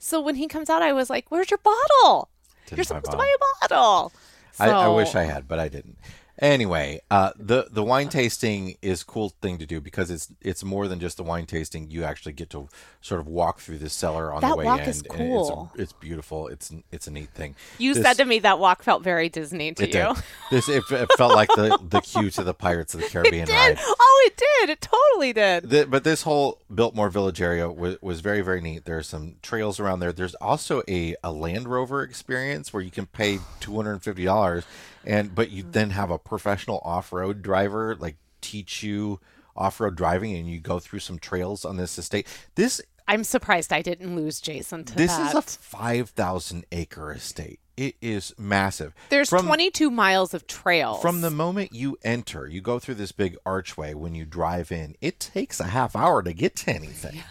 [0.00, 2.28] So when he comes out, I was like, where's your bottle?
[2.66, 4.12] Didn't You're supposed to buy a bottle.
[4.58, 5.96] I, I wish I had, but I didn't.
[6.40, 10.64] Anyway, uh, the the wine tasting is a cool thing to do because it's it's
[10.64, 11.90] more than just the wine tasting.
[11.90, 12.68] You actually get to
[13.02, 14.88] sort of walk through the cellar on the That way walk in.
[14.88, 15.70] is and cool.
[15.74, 16.48] It's, it's beautiful.
[16.48, 17.54] It's it's a neat thing.
[17.78, 20.14] You This- said to me that walk felt very Disney to it you.
[20.14, 20.24] did.
[20.50, 23.46] This it, it felt like the the queue to the Pirates of the Caribbean It
[23.46, 23.52] did.
[23.54, 23.78] ride.
[23.80, 24.70] Oh, it did.
[24.70, 25.68] It totally did.
[25.68, 28.86] The, but this whole Biltmore Village area was, was very, very neat.
[28.86, 30.12] There's some trails around there.
[30.12, 34.24] There's also a, a Land Rover experience where you can pay two hundred and fifty
[34.24, 34.64] dollars,
[35.06, 39.20] and but you then have a professional off road driver like teach you
[39.56, 42.26] off road driving, and you go through some trails on this estate.
[42.54, 44.98] This I'm surprised I didn't lose Jason to that.
[44.98, 45.28] this that.
[45.28, 47.58] is a five thousand acre estate.
[47.76, 48.94] It is massive.
[49.08, 51.00] There's From- 22 miles of trails.
[51.00, 54.94] From the moment you enter, you go through this big archway when you drive in.
[55.00, 57.22] It takes a half hour to get to anything.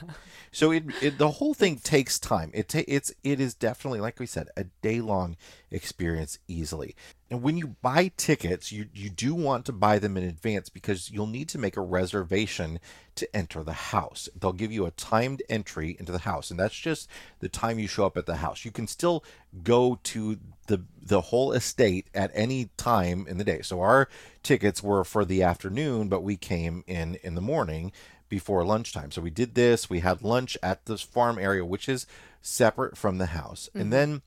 [0.53, 2.51] So it, it the whole thing takes time.
[2.53, 5.37] It ta- it's it is definitely like we said a day long
[5.71, 6.95] experience easily.
[7.29, 11.09] And when you buy tickets, you you do want to buy them in advance because
[11.09, 12.79] you'll need to make a reservation
[13.15, 14.27] to enter the house.
[14.37, 17.09] They'll give you a timed entry into the house, and that's just
[17.39, 18.65] the time you show up at the house.
[18.65, 19.23] You can still
[19.63, 20.37] go to
[20.67, 23.61] the the whole estate at any time in the day.
[23.61, 24.09] So our
[24.43, 27.93] tickets were for the afternoon, but we came in in the morning
[28.31, 29.11] before lunchtime.
[29.11, 29.89] So we did this.
[29.89, 32.07] We had lunch at this farm area, which is
[32.41, 33.91] separate from the house, and mm-hmm.
[33.91, 34.21] then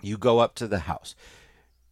[0.00, 1.14] you go up to the house.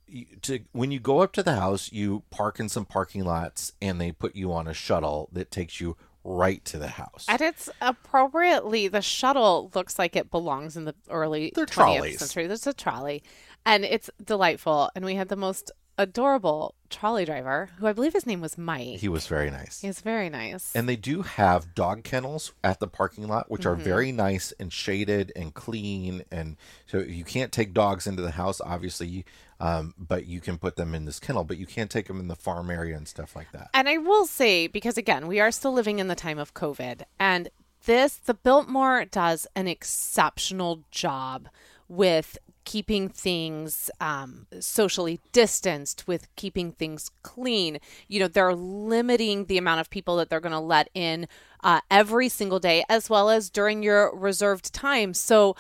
[0.09, 3.73] You, to when you go up to the house, you park in some parking lots,
[3.83, 7.27] and they put you on a shuttle that takes you right to the house.
[7.29, 12.19] And it's appropriately, the shuttle looks like it belongs in the early They're 20th trolleys.
[12.19, 12.47] century.
[12.47, 13.23] There's a trolley,
[13.67, 14.91] and it's delightful.
[14.97, 18.99] And we had the most adorable trolley driver, who I believe his name was Mike.
[19.01, 19.81] he was very nice.
[19.81, 20.73] He's very nice.
[20.75, 23.81] And they do have dog kennels at the parking lot, which Mm-hmm.
[23.81, 26.23] are very nice and shaded and clean.
[26.31, 26.57] And
[26.87, 29.25] so you can't take dogs into the house, obviously,
[29.59, 32.29] um, but you can put them in this kennel, but you can't take them in
[32.29, 33.71] the farm area and stuff like that.
[33.75, 37.03] And I will say, because again, we are still living in the time of COVID,
[37.19, 37.49] and
[37.87, 41.49] this, the Biltmore does an exceptional job
[41.89, 47.79] with keeping things um, socially distanced, with keeping things clean.
[48.09, 51.29] You know, they're limiting the amount of people that they're going to let in
[51.65, 55.15] uh, every single day, as well as during your reserved time.
[55.15, 55.57] So,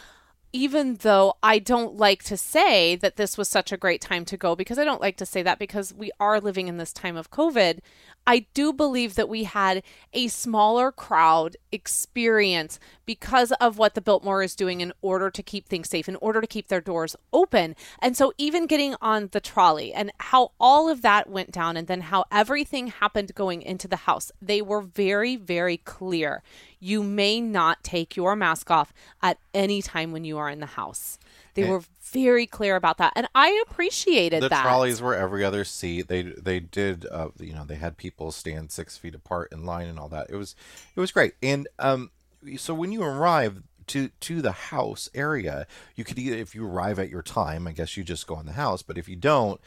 [0.52, 4.36] even though I don't like to say that this was such a great time to
[4.36, 7.16] go, because I don't like to say that because we are living in this time
[7.16, 7.80] of COVID,
[8.26, 14.42] I do believe that we had a smaller crowd experience because of what the Biltmore
[14.42, 17.76] is doing in order to keep things safe, in order to keep their doors open.
[18.00, 21.86] And so, even getting on the trolley and how all of that went down, and
[21.86, 26.42] then how everything happened going into the house, they were very, very clear.
[26.80, 30.66] You may not take your mask off at any time when you are in the
[30.66, 31.18] house.
[31.56, 34.62] They And- were very clear about that, and I appreciated the that.
[34.62, 36.06] The trolleys were every other seat.
[36.06, 39.88] They they did uh, you know they had people stand six feet apart in line
[39.88, 40.28] and all that.
[40.30, 40.54] It was
[40.94, 41.34] it was great.
[41.42, 42.10] And um,
[42.56, 45.66] so when you arrive to to the house area,
[45.96, 48.46] you could either if you arrive at your time, I guess you just go in
[48.46, 48.82] the house.
[48.82, 49.60] But if you don't,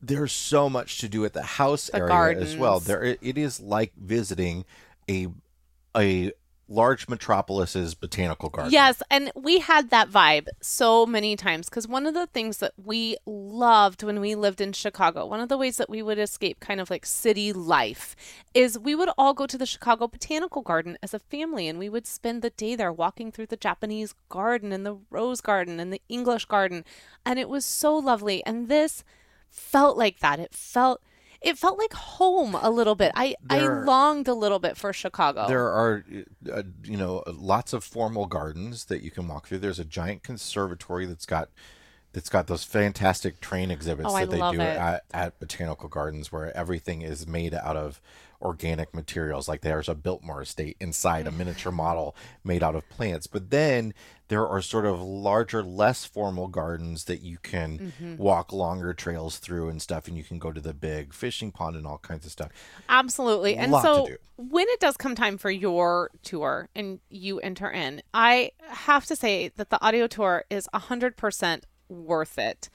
[0.00, 2.80] there's so much to do at the house The area as well.
[2.80, 4.64] There it it is like visiting
[5.08, 5.28] a
[5.96, 6.32] a
[6.68, 8.72] large metropolis's botanical garden.
[8.72, 12.72] Yes, and we had that vibe so many times because one of the things that
[12.82, 16.60] we loved when we lived in Chicago, one of the ways that we would escape
[16.60, 18.14] kind of like city life,
[18.52, 21.88] is we would all go to the Chicago Botanical Garden as a family and we
[21.88, 25.92] would spend the day there walking through the Japanese garden and the rose garden and
[25.92, 26.84] the English garden.
[27.24, 28.44] And it was so lovely.
[28.44, 29.04] And this
[29.50, 30.38] felt like that.
[30.38, 31.00] It felt.
[31.40, 33.12] It felt like home a little bit.
[33.14, 35.46] I, I longed a little bit for Chicago.
[35.46, 36.04] There are,
[36.52, 39.58] uh, you know, lots of formal gardens that you can walk through.
[39.58, 41.48] There's a giant conservatory that's got
[42.14, 46.56] It's got those fantastic train exhibits Oh, that they do at, at botanical gardens where
[46.56, 48.00] everything is made out of
[48.42, 49.48] organic materials.
[49.48, 53.26] Like there's a Biltmore estate inside a miniature model made out of plants.
[53.28, 53.94] But then
[54.28, 58.16] there are sort of larger, less formal gardens that you can Mm-hmm.
[58.16, 61.76] walk longer trails through and stuff, and you can go to the big fishing pond
[61.76, 62.50] and all kinds of stuff.
[62.88, 63.56] Absolutely.
[63.56, 68.52] And so when it does come time for your tour and you enter in, I
[68.68, 72.68] have to say that the audio tour is 100% worth it.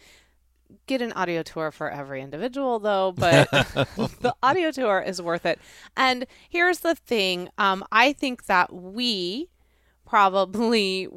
[0.88, 5.60] Get an audio tour for every individual though, but the audio tour is worth it.
[5.96, 9.50] And here's the thing, um I think that we
[10.06, 11.08] probably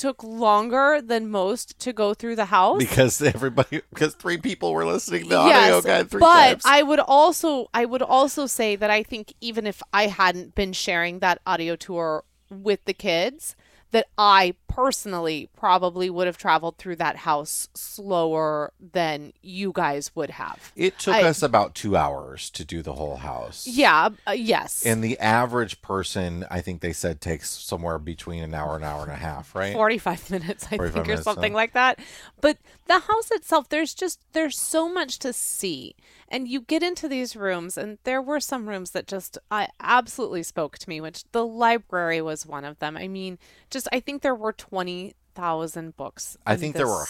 [0.00, 2.78] took longer than most to go through the house.
[2.78, 6.62] Because everybody, because three people were listening to the audio guide three but times.
[6.64, 10.72] I would also I would also say that I think even if I hadn't been
[10.72, 13.54] sharing that audio tour with the kids,
[13.92, 20.30] that I personally probably would have traveled through that house slower than you guys would
[20.30, 20.72] have.
[20.76, 23.66] it took I- us about two hours to do the whole house.
[23.66, 24.86] Yeah, uh, yes.
[24.86, 29.02] And the average person, I think they said, takes somewhere between an hour an hour
[29.02, 29.72] and a half, right?
[29.72, 31.56] 45 minutes i 45 think or something huh?
[31.56, 31.98] like that
[32.40, 35.94] but the house itself there's just there's so much to see
[36.30, 40.42] and you get into these rooms and there were some rooms that just I absolutely
[40.42, 43.38] spoke to me which the library was one of them i mean
[43.70, 47.06] just i think there were 20,000 books I in think there were,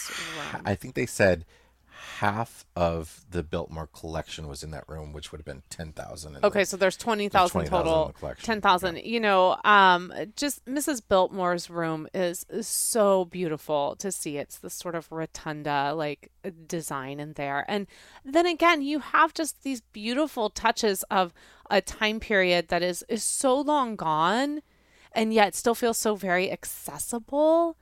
[0.53, 0.61] room.
[0.65, 1.45] I think they said
[2.19, 6.35] half of the Biltmore collection was in that room, which would have been 10,000.
[6.35, 8.07] in the- Okay, so there's 20,000 20,000 total.
[8.07, 8.97] the collection, 10,000.
[8.97, 11.01] You know, um just Mrs.
[11.07, 14.37] Biltmore's room is, is so beautiful to see.
[14.37, 16.31] It's the sort of rotunda like
[16.67, 17.65] design in there.
[17.67, 17.87] And
[18.25, 21.33] then again, you have just these beautiful touches of
[21.69, 24.61] a time period that is is so long gone
[25.13, 27.77] and yet still feels so very accessible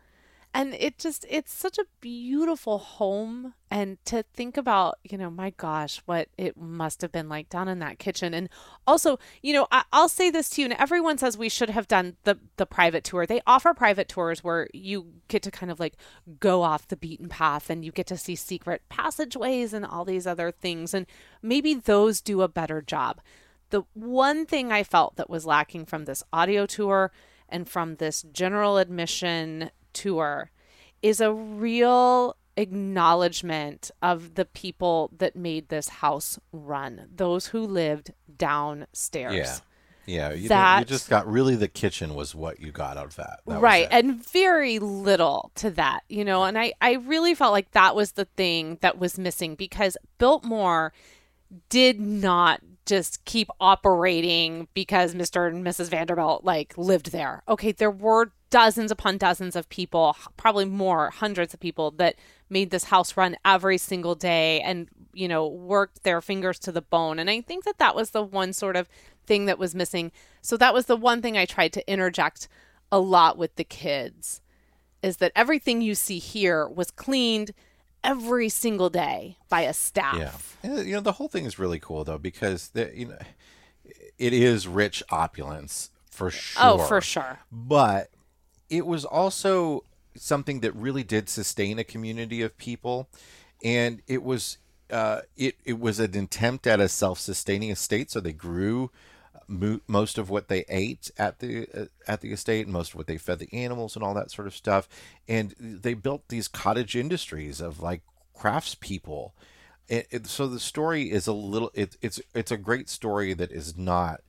[0.54, 5.52] and it just it's such a beautiful home and to think about you know my
[5.52, 8.34] gosh what it must have been like down in that kitchen.
[8.34, 8.50] And
[8.88, 11.88] also you know I, i'll say this to you and everyone says we should have
[11.88, 13.26] done the the private tour.
[13.26, 15.96] They offer private tours where you get to kind of like
[16.40, 20.26] go off the beaten path and you get to see secret passageways and all these
[20.26, 21.06] other things and
[21.42, 23.22] maybe those do a better job.
[23.70, 27.12] The one thing I felt that was lacking from this audio tour
[27.48, 30.52] and from this general admission tour
[31.02, 38.13] is a real acknowledgement of the people that made this house run, those who lived
[38.38, 39.36] downstairs.
[39.36, 39.58] Yeah.
[40.06, 40.34] Yeah.
[40.34, 43.41] You, you just got really the kitchen was what you got out of that.
[43.45, 47.71] That right and very little to that you know and i i really felt like
[47.71, 50.93] that was the thing that was missing because biltmore
[51.69, 57.91] did not just keep operating because mr and mrs vanderbilt like lived there okay there
[57.91, 62.16] were dozens upon dozens of people probably more hundreds of people that
[62.50, 66.82] made this house run every single day and you know worked their fingers to the
[66.82, 68.90] bone and i think that that was the one sort of
[69.26, 72.48] thing that was missing so that was the one thing i tried to interject
[72.92, 74.42] a lot with the kids
[75.02, 77.54] is that everything you see here was cleaned
[78.04, 80.58] every single day by a staff.
[80.64, 80.72] Yeah.
[80.72, 83.18] Uh, you know, the whole thing is really cool though because the, you know
[84.18, 86.62] it is rich opulence for sure.
[86.64, 87.40] Oh, for sure.
[87.52, 88.10] But
[88.70, 89.84] it was also
[90.16, 93.08] something that really did sustain a community of people.
[93.64, 94.58] And it was
[94.90, 98.12] uh, it it was an attempt at a self-sustaining estate.
[98.12, 98.92] So they grew
[99.48, 102.96] mo- most of what they ate at the uh, at the estate and most of
[102.96, 104.88] what they fed the animals and all that sort of stuff.
[105.28, 108.02] And they built these cottage industries of like
[108.38, 109.32] craftspeople.
[109.88, 113.52] It, it, so the story is a little it, it's it's a great story that
[113.52, 114.22] is not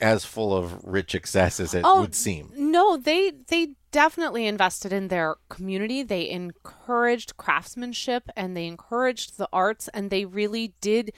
[0.00, 4.92] as full of rich excess as it Oh, would seem No, they they definitely invested
[4.92, 6.02] in their community.
[6.02, 11.12] They encouraged craftsmanship and they encouraged the arts and they really did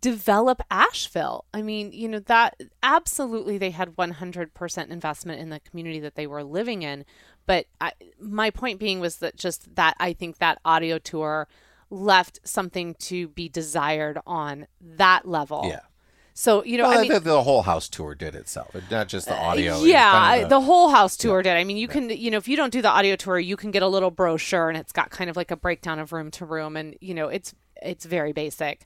[0.00, 1.44] develop Asheville.
[1.52, 6.26] I mean, you know, that absolutely they had 100% investment in the community that they
[6.26, 7.04] were living in.
[7.46, 11.48] But I, my point being was that just that I think that audio tour
[11.90, 15.62] left something to be desired on that level.
[15.66, 15.80] yeah
[16.40, 19.26] So, you know, well, I mean, the, the whole house tour did itself not just
[19.26, 21.56] the audio yeah, kind of the whole house tour did.
[21.56, 23.72] I mean, you can, you know, if you don't do the audio tour, you can
[23.72, 26.44] get a little brochure and it's got kind of like a breakdown of room to
[26.44, 28.84] room and, you know, it's it's very basic.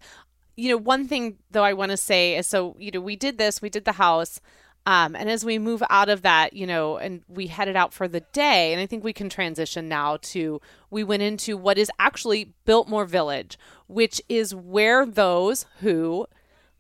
[0.56, 3.36] You know, one thing though I want to say is so, you know, we did
[3.36, 4.40] this, we did the house
[4.86, 8.08] um, and as we move out of that, you know, and we headed out for
[8.08, 10.58] the day, and I think we can transition now to
[10.90, 16.26] we went into what is actually Biltmore Village, which is where those who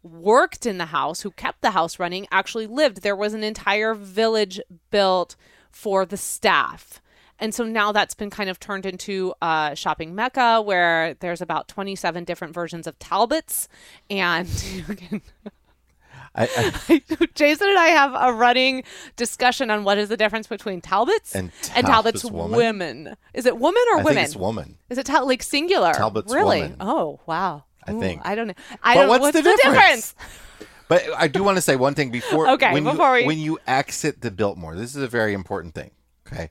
[0.02, 3.02] worked in the house, who kept the house running, actually lived.
[3.02, 4.60] There was an entire village
[4.90, 5.36] built
[5.70, 7.00] for the staff.
[7.38, 11.66] And so now that's been kind of turned into a shopping mecca where there's about
[11.68, 13.68] 27 different versions of Talbots.
[14.08, 15.22] And you can.
[16.34, 16.48] I,
[16.88, 17.02] I,
[17.34, 18.84] Jason and I have a running
[19.16, 21.88] discussion on what is the difference between Talbots And Talbots
[22.22, 22.56] Talbot's woman?
[22.56, 23.16] women.
[23.34, 24.14] Is it woman or I women?
[24.14, 24.78] think it's woman.
[24.88, 25.92] Is it tal- like singular?
[25.92, 26.62] Talbot's really?
[26.62, 26.76] woman.
[26.80, 27.64] Oh wow.
[27.86, 28.22] I Ooh, think.
[28.24, 28.54] I don't know.
[28.82, 29.08] I But don't.
[29.08, 30.14] what's what's the the difference?
[30.88, 32.48] But I do want to say one thing before.
[32.50, 35.74] Okay, when before you, we- when you exit the Biltmore, this is a very important
[35.74, 35.90] thing.
[36.26, 36.50] Okay,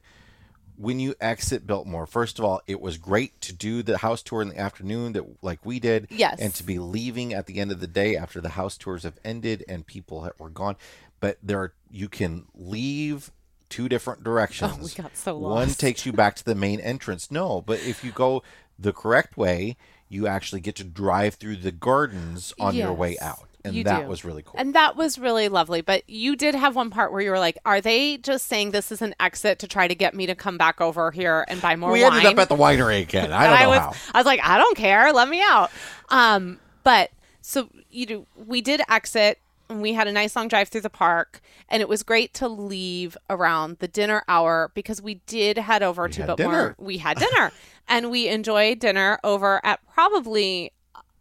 [0.77, 4.41] when you exit Biltmore, first of all, it was great to do the house tour
[4.41, 6.07] in the afternoon that like we did.
[6.09, 6.39] Yes.
[6.39, 9.19] and to be leaving at the end of the day after the house tours have
[9.23, 10.75] ended and people were gone.
[11.19, 13.31] But there are you can leave
[13.69, 14.71] two different directions.
[14.79, 17.29] Oh, we got so One takes you back to the main entrance.
[17.29, 18.41] No, but if you go
[18.79, 19.77] the correct way,
[20.11, 23.47] you actually get to drive through the gardens on your way out.
[23.63, 24.07] And that do.
[24.07, 24.55] was really cool.
[24.57, 25.81] And that was really lovely.
[25.81, 28.91] But you did have one part where you were like, "Are they just saying this
[28.91, 31.75] is an exit to try to get me to come back over here and buy
[31.75, 33.31] more we wine?" ended up at the winery again.
[33.31, 33.93] I don't know was, how.
[34.15, 35.13] I was like, I don't care.
[35.13, 35.69] Let me out.
[36.09, 39.37] Um, but so you know, we did exit
[39.71, 42.47] and we had a nice long drive through the park and it was great to
[42.47, 46.75] leave around the dinner hour because we did head over to had Biltmore.
[46.77, 47.51] We had dinner
[47.87, 50.71] and we enjoyed dinner over at probably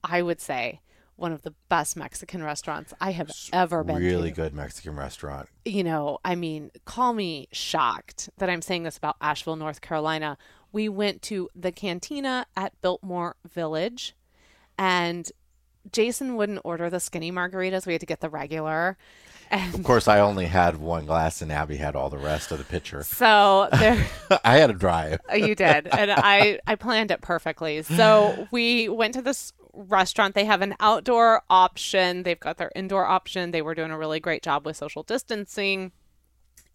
[0.03, 0.81] I would say
[1.17, 5.49] one of the best Mexican restaurants I have ever been Really to good Mexican restaurant.
[5.67, 10.39] you know, I mean, call me shocked that I'm saying this about Asheville, North Carolina.
[10.73, 14.17] We went to the cantina at Biltmore Village
[14.79, 15.31] and
[15.93, 17.87] Jason wouldn't order the skinny margaritas.
[17.87, 18.97] We had to get the regular.
[19.51, 22.59] And Of course, I only had one glass, and Abby had all the rest of
[22.59, 23.03] the pitcher.
[23.03, 24.07] so there
[24.45, 25.20] I had a drive.
[25.28, 25.89] Oh, you did.
[25.89, 27.83] And I I planned it perfectly.
[27.83, 30.35] So we went to this restaurant.
[30.35, 32.22] They have an outdoor option.
[32.22, 33.51] They've got their indoor option.
[33.51, 35.91] They were doing a really great job with social distancing.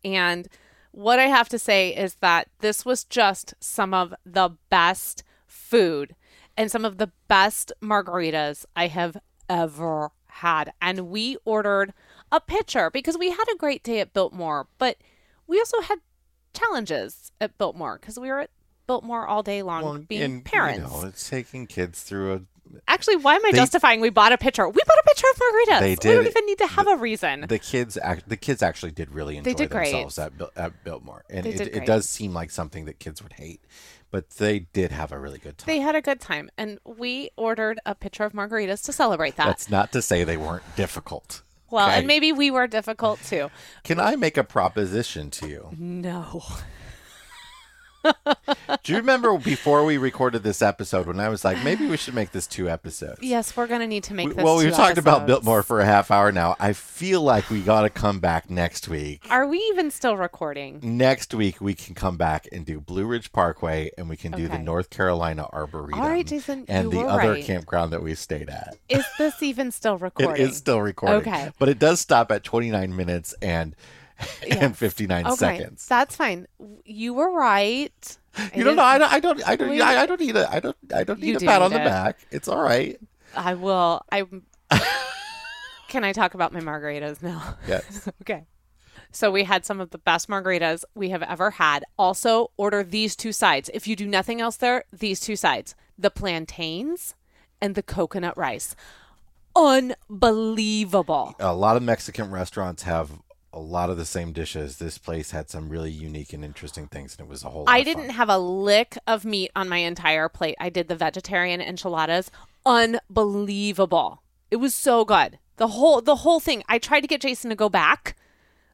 [0.03, 0.47] And
[0.91, 6.16] what I have to say is that this was just some of the best food
[6.58, 9.18] and some of the best margaritas I have
[9.49, 10.74] ever had.
[10.82, 11.93] And we ordered
[12.32, 14.97] a pitcher because we had a great day at Biltmore, but
[15.47, 15.99] we also had
[16.53, 18.49] challenges at Biltmore because we were at
[18.88, 20.80] Biltmore all day long being and, parents.
[20.80, 22.41] You know, it's taking kids through a.
[22.88, 24.68] Actually, why am I They- justifying we bought a pitcher?
[24.68, 25.80] We bought a pitcher of margaritas.
[25.82, 26.10] They did.
[26.10, 27.45] We don't even need to have a reason.
[27.47, 29.91] The kids, act, the kids actually did really enjoy did great.
[29.91, 33.62] themselves at, at Biltmore, and it, it does seem like something that kids would hate,
[34.16, 35.66] but they did have a really good time.
[35.66, 39.47] They had a good time, and we ordered a pitcher of margaritas to celebrate that.
[39.47, 41.41] That's not to say they weren't difficult.
[41.70, 41.97] well, okay?
[41.97, 43.51] and maybe we were difficult too.
[43.84, 45.70] Can I make a proposition to you?
[45.78, 46.43] No.
[48.84, 52.14] Do you remember before we recorded this episode when I was like, maybe we should
[52.14, 53.20] make this two episodes?
[53.22, 54.43] Yes, we're gonna need to make We- this.
[54.43, 55.26] well, we've talked about.
[55.26, 56.56] Biltmore for a half hour now.
[56.60, 59.26] I feel like we got to come back next week.
[59.32, 60.80] Are we even still recording?
[60.84, 64.47] Next week, we can come back and do Blue Ridge Parkway and we can do
[64.47, 65.99] the North Carolina Arboretum.
[66.01, 67.43] All right, Jason, And the other right.
[67.45, 68.76] campground that we stayed at.
[68.89, 70.36] Is this even still recording?
[70.45, 71.18] It is still recording.
[71.34, 71.51] Okay.
[71.58, 73.76] But it does stop at 29 minutes and
[74.49, 75.36] and 59 okay.
[75.36, 75.88] seconds.
[75.88, 76.47] That's fine.
[76.86, 78.18] You were right.
[78.53, 78.84] You don't know.
[78.84, 79.11] I don't.
[79.13, 79.47] I don't.
[79.47, 79.82] I don't.
[79.82, 80.51] I, I don't need a.
[80.51, 80.78] I don't.
[80.93, 81.86] I don't You need a pat on need the it.
[81.86, 82.20] back.
[82.32, 82.99] It's all right.
[83.36, 84.01] I will.
[84.11, 84.26] I.
[85.88, 87.57] Can I talk about my margaritas now?
[87.68, 88.09] Yes.
[88.22, 88.45] Okay.
[89.11, 91.86] So we had some of the best margaritas we have ever had.
[91.97, 93.70] Also, order these two sides.
[93.74, 97.16] If you do nothing else there, these two sides the plantains
[97.61, 98.76] and the coconut rice.
[99.55, 101.36] Unbelievable.
[101.39, 103.11] a lot of Mexican restaurants have
[103.56, 104.78] a lot of the same dishes.
[104.78, 107.64] This place had some really unique and interesting things, and it was a whole.
[107.64, 110.56] Lot I didn't have a lick of meat on my entire plate.
[110.60, 112.30] I did the vegetarian enchiladas.
[112.66, 114.22] Unbelievable.
[114.51, 115.39] It was so good.
[115.56, 116.64] The whole the whole thing.
[116.68, 118.18] I tried to get Jason to go back.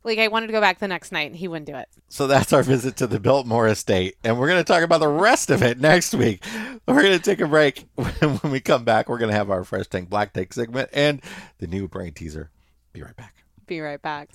[0.03, 1.87] Like I wanted to go back the next night and he wouldn't do it.
[2.09, 5.07] So that's our visit to the Biltmore Estate, and we're going to talk about the
[5.07, 6.43] rest of it next week.
[6.87, 7.85] We're going to take a break.
[7.95, 11.21] when we come back, we're going to have our fresh tank black tank segment and
[11.59, 12.49] the new brain teaser.
[12.93, 13.35] Be right back.
[13.67, 14.29] Be right back.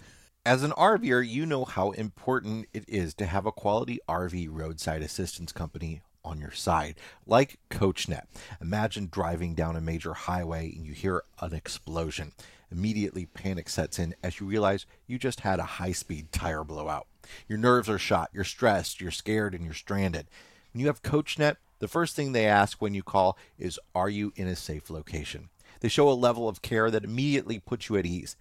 [0.46, 5.02] As an RVer, you know how important it is to have a quality RV roadside
[5.02, 6.94] assistance company on your side,
[7.26, 8.26] like CoachNet.
[8.60, 12.30] Imagine driving down a major highway and you hear an explosion.
[12.70, 17.08] Immediately, panic sets in as you realize you just had a high speed tire blowout.
[17.48, 20.28] Your nerves are shot, you're stressed, you're scared, and you're stranded.
[20.72, 24.32] When you have CoachNet, the first thing they ask when you call is Are you
[24.36, 25.48] in a safe location?
[25.80, 28.36] They show a level of care that immediately puts you at ease.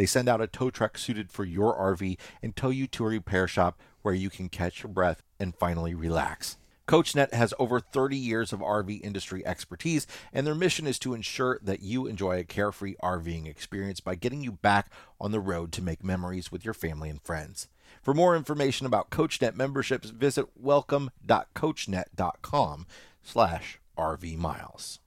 [0.00, 3.08] They send out a tow truck suited for your RV and tow you to a
[3.08, 6.56] repair shop where you can catch your breath and finally relax.
[6.88, 11.60] CoachNet has over 30 years of RV industry expertise, and their mission is to ensure
[11.62, 14.90] that you enjoy a carefree RVing experience by getting you back
[15.20, 17.68] on the road to make memories with your family and friends.
[18.02, 22.86] For more information about CoachNet memberships, visit welcome.coachnet.com
[23.22, 24.98] slash rvmiles.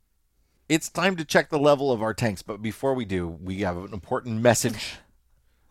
[0.70, 3.76] It's time to check the level of our tanks, but before we do, we have
[3.78, 4.96] an important message.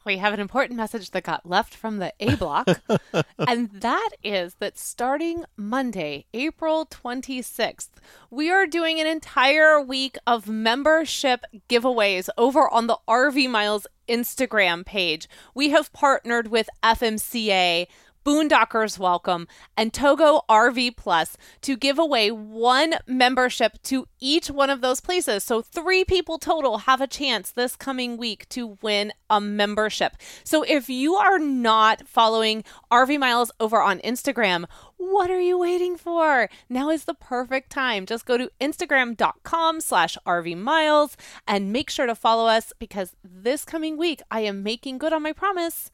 [0.04, 2.68] We have an important message that got left from the A block,
[3.38, 7.90] and that is that starting Monday, April 26th,
[8.28, 14.84] we are doing an entire week of membership giveaways over on the RV Miles Instagram
[14.84, 15.28] page.
[15.54, 17.86] We have partnered with FMCA.
[18.24, 24.80] Boondockers Welcome, and Togo RV Plus to give away one membership to each one of
[24.80, 25.42] those places.
[25.44, 30.16] So, three people total have a chance this coming week to win a membership.
[30.44, 34.66] So, if you are not following RV Miles over on Instagram,
[34.96, 36.48] what are you waiting for?
[36.68, 38.06] Now is the perfect time.
[38.06, 41.16] Just go to instagram.com slash rvmiles
[41.46, 45.22] and make sure to follow us because this coming week I am making good on
[45.22, 45.90] my promise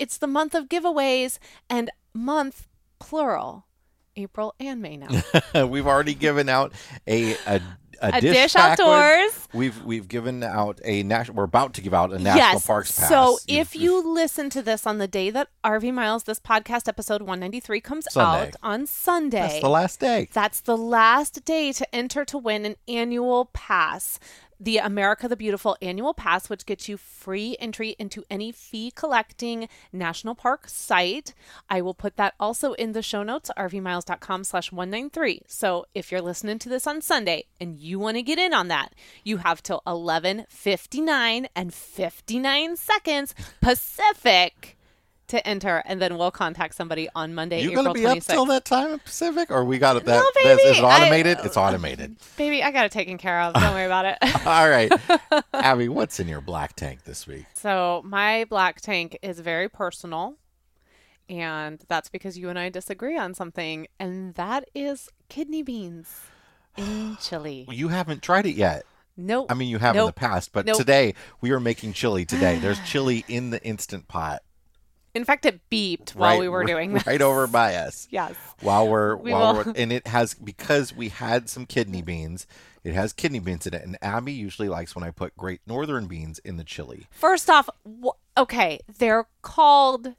[0.00, 1.38] it's the month of giveaways
[1.68, 2.66] and month
[2.98, 3.66] plural.
[4.16, 5.66] April and May now.
[5.66, 6.72] We've already given out
[7.06, 7.62] a a,
[8.02, 9.48] a, A dish, dish outdoors.
[9.52, 11.36] We've we've given out a national.
[11.36, 12.66] We're about to give out a national yes.
[12.66, 13.08] parks pass.
[13.08, 17.22] So if you listen to this on the day that RV Miles, this podcast episode
[17.22, 18.48] 193 comes Sunday.
[18.48, 19.40] out on Sunday.
[19.40, 20.28] that's the last day.
[20.32, 24.18] That's the last day to enter to win an annual pass.
[24.62, 29.70] The America the Beautiful annual pass, which gets you free entry into any fee collecting
[29.90, 31.32] national park site.
[31.70, 35.42] I will put that also in the show notes, rvmiles.com slash 193.
[35.46, 38.68] So if you're listening to this on Sunday and you want to get in on
[38.68, 38.94] that,
[39.24, 44.76] you have till 11.59 and 59 seconds Pacific
[45.30, 48.30] to enter, and then we'll contact somebody on Monday, You April gonna be 26th.
[48.30, 50.04] up till that time Pacific, or we got it?
[50.04, 51.38] That No, that's- is it automated?
[51.38, 52.16] I- it's automated.
[52.36, 53.54] Baby, I got it taken care of.
[53.54, 54.18] Don't worry about it.
[54.46, 54.92] All right,
[55.54, 57.46] Abby, what's in your black tank this week?
[57.54, 60.36] so, my black tank is very personal.
[61.28, 66.12] And that's because you and I disagree on something, and that is kidney beans
[66.76, 67.66] in chili.
[67.70, 68.84] You haven't tried it yet.
[69.16, 69.46] Nope.
[69.50, 70.78] I mean, you have in the past, but Nope.
[70.78, 72.24] today we are making chili.
[72.24, 74.42] Today, there's chili in the instant pot.
[75.14, 77.06] In fact, it beeped while right, we were doing this.
[77.06, 78.06] right over by us.
[78.10, 78.34] Yes.
[78.62, 82.46] while we're We while will- we're and it has because we had some kidney beans
[82.82, 86.06] it has kidney beans in it and abby usually likes when i put great northern
[86.06, 87.68] beans in the chili First off,
[88.02, 90.14] wh- okay, they're called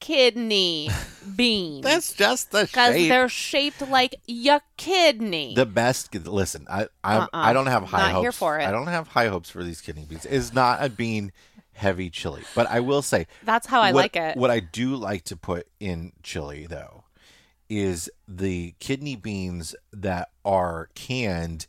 [0.00, 0.90] kidney
[1.36, 1.82] beans.
[1.84, 5.54] that's just the because they're shaped like your kidney.
[5.54, 7.28] the best listen i I, Uh-uh.
[7.32, 8.64] I don't have high Not hopes here for it.
[8.66, 11.30] i don't have high hopes for these kidney beans it's not a bean
[11.72, 14.36] heavy chili but i will say That's how I what, like it.
[14.36, 17.04] what i do like to put in chili though
[17.68, 21.66] is the kidney beans that are canned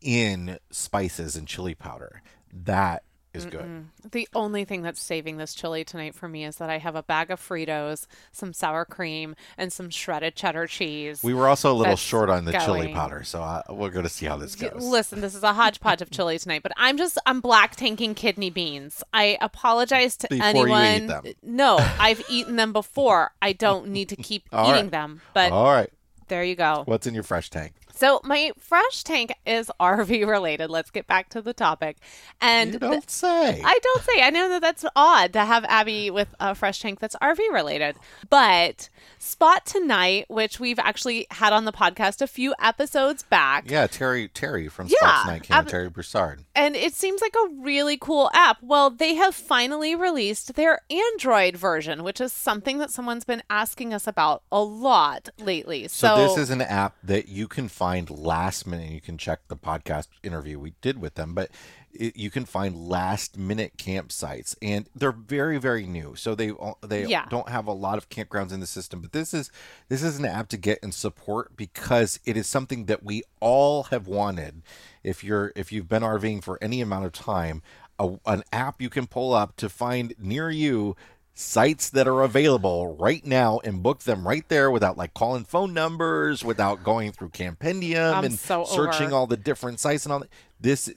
[0.00, 2.22] in spices and chili powder
[2.52, 3.02] that
[3.36, 6.78] is good The only thing that's saving this chili tonight for me is that I
[6.78, 11.22] have a bag of Fritos, some sour cream, and some shredded cheddar cheese.
[11.22, 14.04] We were also a little short on the chili powder, so uh, I, we're going
[14.04, 14.84] to see how this goes.
[14.84, 18.50] Listen, this is a hodgepodge of chili tonight, but I'm just I'm black tanking kidney
[18.50, 19.02] beans.
[19.12, 21.34] I apologize to Before anyone.
[21.42, 23.32] No, I've eaten them before.
[23.42, 24.90] I don't need to keep eating right.
[24.90, 25.20] them.
[25.34, 25.90] But All right,
[26.28, 26.82] there you go.
[26.86, 27.74] what's in your fresh tank?
[27.96, 30.70] So my fresh tank is RV related.
[30.70, 31.96] Let's get back to the topic.
[32.40, 33.62] And you don't say.
[33.64, 34.22] I don't say.
[34.22, 37.96] I know that that's odd to have Abby with a fresh tank that's RV related.
[38.28, 44.28] But Spot2Nite, which we've actually had on the podcast a few episodes back, yeah, Terry
[44.28, 46.44] Terry from Yeah, Spots Night Cam, ab- Terry Broussard.
[46.54, 48.58] and it seems like a really cool app.
[48.62, 53.94] Well, they have finally released their Android version, which is something that someone's been asking
[53.94, 55.88] us about a lot lately.
[55.88, 58.90] So, So, this is an app that you can find last minute.
[58.90, 61.50] You can check the podcast interview we did with them, but
[61.92, 66.14] it, you can find last minute campsites, and they're very very new.
[66.16, 67.26] So they they Yeah.
[67.28, 69.00] don't have a lot of campgrounds in the system.
[69.00, 69.50] But this is
[69.88, 73.84] this is an app to get and support because it is something that we all
[73.84, 74.62] have wanted.
[75.02, 77.62] If you're if you've been RVing for any amount of time,
[77.98, 80.96] a, an app you can pull up to find near you
[81.38, 85.74] sites that are available right now and book them right there without like calling phone
[85.74, 90.20] numbers, without going through Campendium I'm and so searching all the different sites and all
[90.20, 90.30] that.
[90.58, 90.90] This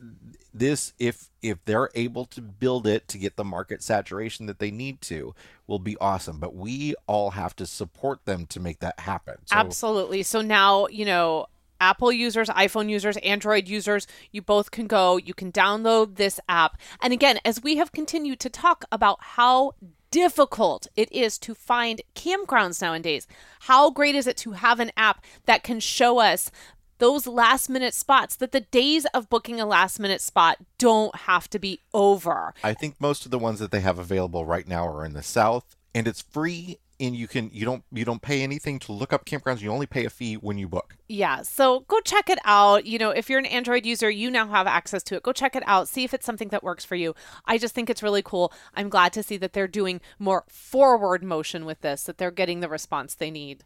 [0.53, 4.71] this if if they're able to build it to get the market saturation that they
[4.71, 5.35] need to
[5.67, 6.39] will be awesome.
[6.39, 9.35] But we all have to support them to make that happen.
[9.45, 10.23] So Absolutely.
[10.23, 11.47] So now, you know,
[11.81, 16.77] Apple users, iPhone users, Android users, you both can go, you can download this app.
[17.01, 19.73] And again, as we have continued to talk about how
[20.11, 23.27] difficult it is to find campgrounds nowadays,
[23.61, 26.51] how great is it to have an app that can show us
[26.99, 31.49] those last minute spots that the days of booking a last minute spot don't have
[31.49, 32.53] to be over.
[32.63, 35.23] I think most of the ones that they have available right now are in the
[35.23, 39.13] south and it's free and you can you don't you don't pay anything to look
[39.13, 42.39] up campgrounds you only pay a fee when you book Yeah, so go check it
[42.45, 42.85] out.
[42.85, 45.23] You know, if you're an Android user, you now have access to it.
[45.23, 47.15] Go check it out, see if it's something that works for you.
[47.45, 48.53] I just think it's really cool.
[48.75, 52.59] I'm glad to see that they're doing more forward motion with this, that they're getting
[52.59, 53.63] the response they need.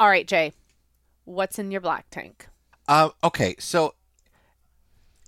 [0.00, 0.52] All right, Jay,
[1.24, 2.48] what's in your black tank?
[2.88, 3.94] uh, okay so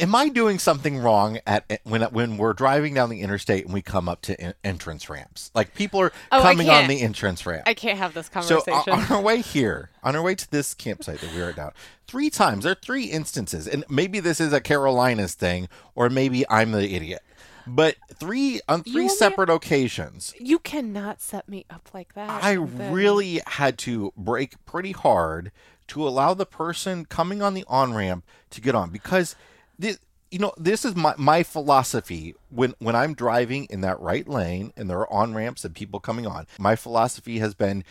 [0.01, 3.81] am i doing something wrong at when when we're driving down the interstate and we
[3.83, 7.63] come up to en- entrance ramps like people are Oh, coming on the entrance ramp
[7.67, 8.93] I can't have this So uh, conversation.
[8.93, 11.57] on on our way here, on our way to this campsite that we are at
[11.57, 11.73] now,
[12.07, 16.45] three times there are three instances, and maybe this is a Carolinas thing, or maybe
[16.51, 17.23] I'm the idiot.
[17.67, 22.43] But three on three separate occasions, you cannot set me up like that.
[22.45, 25.51] I really had to brake pretty hard
[25.89, 29.37] to allow the person coming on the on ramp to get on because
[29.79, 29.99] this,
[30.31, 34.73] you know this is my, my philosophy when when I'm driving in that right lane
[34.77, 36.47] and there are on ramps and people coming on.
[36.59, 37.85] My philosophy has been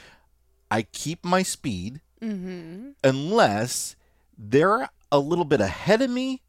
[0.70, 2.92] I keep my speed mm-hmm.
[3.04, 3.96] unless
[4.38, 6.42] they're a little bit ahead of me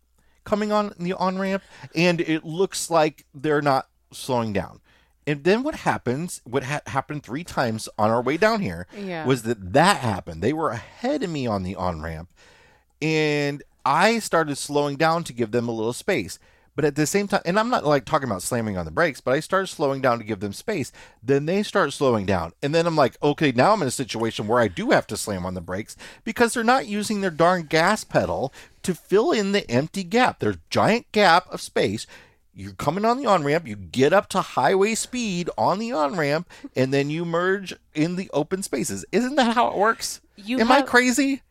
[0.44, 1.62] coming on the on ramp
[1.94, 4.80] and it looks like they're not slowing down.
[5.26, 9.24] And then what happens, what ha- happened three times on our way down here, Yeah.
[9.24, 10.42] was that that happened.
[10.42, 12.30] They were ahead of me on the on ramp
[13.00, 16.38] and I started slowing down to give them a little space.
[16.76, 19.20] But at the same time, and I'm not like talking about slamming on the brakes,
[19.20, 20.90] but I started slowing down to give them space.
[21.22, 22.52] Then they start slowing down.
[22.62, 25.16] And then I'm like, okay, now I'm in a situation where I do have to
[25.16, 29.52] slam on the brakes because they're not using their darn gas pedal to fill in
[29.52, 30.40] the empty gap.
[30.40, 32.06] There's giant gap of space.
[32.52, 36.16] You're coming on the on ramp, you get up to highway speed on the on
[36.16, 39.04] ramp, and then you merge in the open spaces.
[39.10, 40.20] Isn't that how it works?
[40.36, 41.42] You Am I crazy?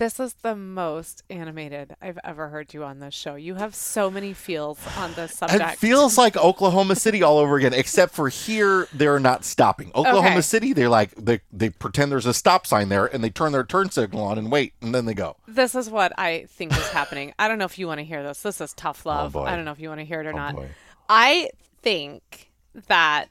[0.00, 3.34] This is the most animated I've ever heard you on this show.
[3.34, 5.74] You have so many feels on this subject.
[5.74, 9.88] It feels like Oklahoma City all over again, except for here they're not stopping.
[9.94, 10.40] Oklahoma Okay.
[10.40, 13.62] City, they're like they they pretend there's a stop sign there and they turn their
[13.62, 15.36] turn signal on and wait and then they go.
[15.46, 17.34] this is what I think is happening.
[17.38, 18.40] I don't know if you want to hear this.
[18.40, 19.36] This is tough oh, love.
[19.36, 19.42] Oh.
[19.42, 20.56] I don't know if you want to hear it or oh, not.
[20.56, 20.70] boy.
[21.10, 21.50] I
[21.82, 22.50] think
[22.88, 23.28] that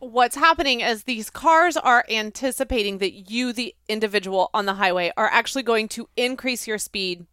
[0.00, 5.28] what's happening is these cars are anticipating that you, the individual on the highway, are
[5.28, 7.26] actually going to increase your speed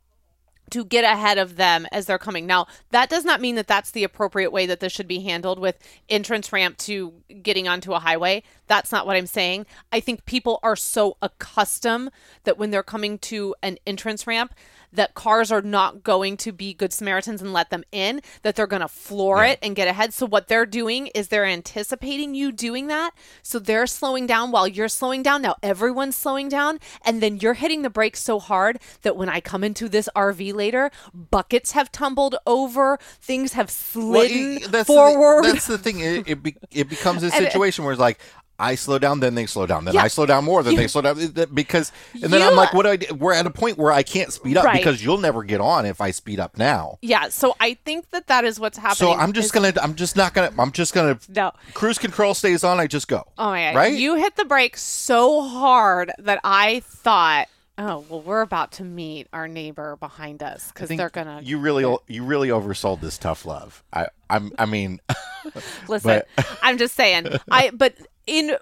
[0.69, 2.45] to get ahead of them as they're coming.
[2.45, 5.59] Now, that does not mean that that's the appropriate way that this should be handled
[5.59, 5.77] with
[6.09, 8.43] entrance ramp to getting onto a highway.
[8.67, 9.65] That's not what I'm saying.
[9.91, 12.11] I think people are so accustomed
[12.43, 14.53] that when they're coming to an entrance ramp,
[14.93, 18.67] that cars are not going to be good Samaritans and let them in, that they're
[18.67, 20.13] going to floor it and get ahead.
[20.13, 23.11] So, what they're doing is they're anticipating you doing that.
[23.43, 25.41] So, they're slowing down while you're slowing down.
[25.41, 26.79] Now, everyone's slowing down.
[27.05, 30.53] And then you're hitting the brakes so hard that when I come into this RV
[30.53, 35.43] later, buckets have tumbled over, things have slid that's forward.
[35.43, 35.99] The, that's the thing.
[35.99, 38.19] It it, be, it becomes a And it- situation where it's like
[38.59, 40.01] I slow down, then they slow down, then Yeah.
[40.03, 41.15] I slow down more, then You- they slow down
[41.53, 42.95] because, and then I'm like, what do I?
[42.95, 43.13] Do?
[43.13, 44.77] We're at a point where I can't speed up Right.
[44.77, 46.97] because you'll never get on if I speed up now.
[47.01, 47.29] yeah.
[47.29, 48.95] So, I think that that is what's happening.
[48.95, 51.19] So I'm just is- gonna, I'm just not gonna, I'm just gonna.
[51.29, 51.51] No.
[51.75, 52.79] Cruise control stays on.
[52.79, 53.25] I just go.
[53.37, 53.75] Oh my god!
[53.77, 53.93] Right?
[53.93, 57.47] You hit the brake so hard that I thought,
[57.77, 61.83] oh well, we're about to meet our neighbor behind us because they're gonna You really,
[62.07, 63.83] you really oversold this tough love.
[63.93, 64.99] I, I'm, I mean,
[65.87, 66.23] listen.
[66.63, 67.27] I'm just saying.
[67.51, 67.93] I but
[68.27, 68.55] in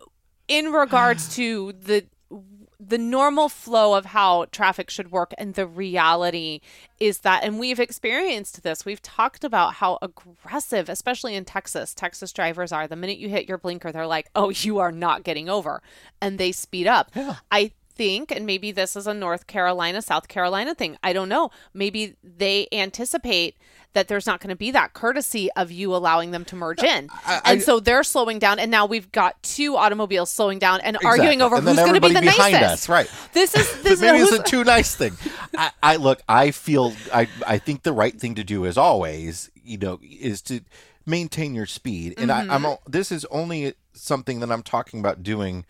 [0.48, 2.06] in regards to the
[2.78, 6.60] the normal flow of how traffic should work and the reality
[7.00, 8.86] is that and we've experienced this.
[8.86, 12.88] We've talked about how aggressive especially in texas texas drivers are.
[12.88, 15.82] The minute you hit your blinker they're like oh you are not getting over
[16.22, 17.12] and they speed up.
[17.16, 17.38] Yeah.
[17.52, 21.50] i think and maybe this is a north carolina south carolina thing i don't know
[21.74, 23.56] maybe they anticipate
[23.94, 27.10] that there's not going to be that courtesy of you allowing them to merge in
[27.26, 30.98] I- and so they're slowing down and now we've got two automobiles slowing down and
[31.06, 33.10] arguing over And who's going to be the behind nicest us, right.
[33.34, 35.14] this is this maybe is it's a too nice thing.
[35.58, 36.22] I, I look.
[36.28, 36.94] I feel.
[37.14, 37.28] I.
[37.46, 40.62] I think the right thing to do, as always, you know, is to
[41.06, 42.16] maintain your speed.
[42.18, 42.64] And I, I'm.
[42.64, 42.92] Mm-hmm.
[42.92, 45.66] This is only something that I'm talking about doing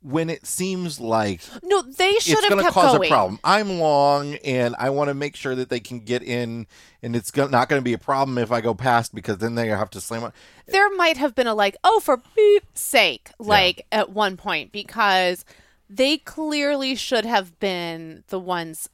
[0.00, 3.10] when it seems like no they should it's have going to kept cause going a
[3.10, 3.38] problem.
[3.44, 6.66] I'm long, and I want to make sure that they can get in,
[7.02, 9.54] and it's go- not going to be a problem if I go past because then
[9.56, 10.32] they have to slam on.
[10.66, 15.44] there might have been a like, oh, for beep's sake, like at one point, because
[15.90, 18.88] they clearly should have been the ones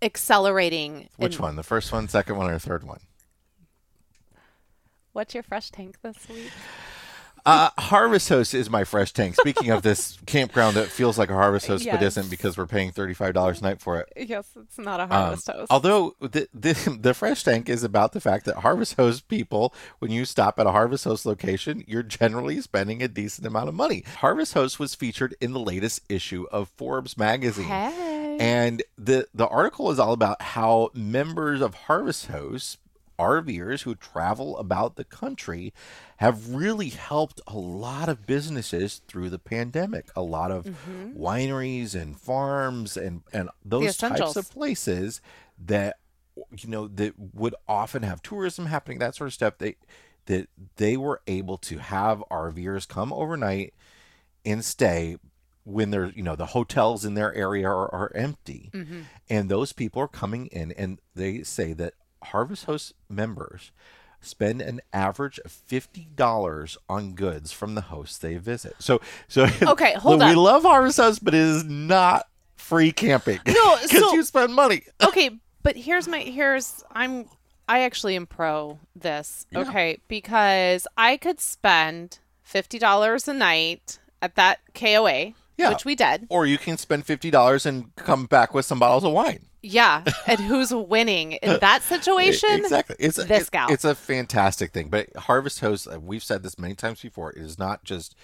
[0.00, 1.08] accelerating.
[1.16, 1.56] Which in- one?
[1.56, 3.00] The first one, second one, or third one?
[5.12, 6.50] What's your fresh tank this week?
[7.46, 9.36] Uh, Harvest Host is my fresh tank.
[9.36, 12.90] Speaking of this campground that feels like a Harvest Host but isn't because we're paying
[12.90, 14.12] $35 a night for it.
[14.28, 15.66] yes, it's not a Um, harvest host.
[15.70, 20.10] although the, the the fresh tank is about the fact that Harvest Host people, when
[20.10, 24.02] you stop at a Harvest Host location, you're generally spending a decent amount of money.
[24.18, 27.66] Harvest Host was featured in the latest issue of Forbes magazine.
[27.68, 28.36] hey.
[28.40, 32.78] And the the article is all about how members of Harvest Host,
[33.18, 35.72] RVers who travel about the country,
[36.18, 40.08] have really helped a lot of businesses through the pandemic.
[40.16, 40.66] A lot of
[41.16, 43.84] wineries and farms and and those
[44.18, 45.20] types of places
[45.64, 45.96] that
[46.58, 49.58] you know that would often have tourism happening, that sort of stuff.
[49.58, 49.76] They
[50.26, 53.72] that they were able to have RVers come overnight
[54.44, 55.16] and stay
[55.64, 59.00] when they're you know the hotels in their area are, are empty Mm-hmm.
[59.30, 61.94] and those people are coming in and they say that
[62.30, 63.72] harvest host members
[64.20, 69.94] spend an average of $50 on goods from the hosts they visit so so Okay,
[69.94, 70.30] hold we on.
[70.30, 74.54] We love harvest host but it is not free camping No, because so- you spend
[74.54, 75.30] money okay,
[75.62, 77.28] but here's my here's I'm
[77.68, 79.44] I actually am pro this.
[79.50, 79.60] Yeah.
[79.62, 85.70] Okay, because I could spend fifty dollars a night at that KOA, Yeah.
[85.70, 86.26] which we did.
[86.28, 90.38] or you can spend $50 and come back with some bottles of wine Yeah, and
[90.40, 92.50] who's winning in that situation?
[92.52, 92.96] Exactly.
[92.98, 93.70] It's a, this it- gal.
[93.72, 94.88] It's a fantastic thing.
[94.88, 98.14] But Harvest Host, uh, we've said this many times before, it is not just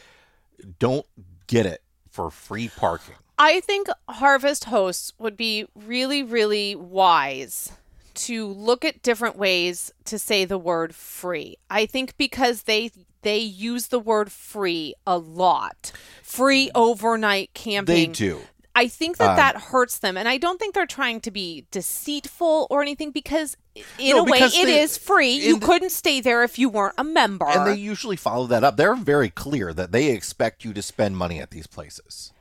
[0.79, 1.07] don't
[1.47, 3.15] get it for free parking.
[3.39, 7.73] I think Harvest hosts would be really, really wise
[8.15, 11.57] to look at different ways to say the word free.
[11.71, 12.91] I think because they
[13.23, 15.93] they use the word free a lot.
[16.23, 17.95] Free overnight camping.
[17.95, 18.43] They do.
[18.75, 21.67] I think that Um, that hurts them, and I don't think they're trying to be
[21.71, 23.55] deceitful or anything because,
[23.99, 25.33] in No, a way, it they- is free.
[25.33, 27.47] You the- couldn't stay there if you weren't a member.
[27.47, 28.79] And they usually follow that up.
[28.79, 32.33] They're very clear that they expect you to spend money at these places.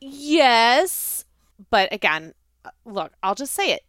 [0.00, 1.24] Yes,
[1.70, 2.34] but again,
[2.64, 3.82] uh, look, I'll just say it.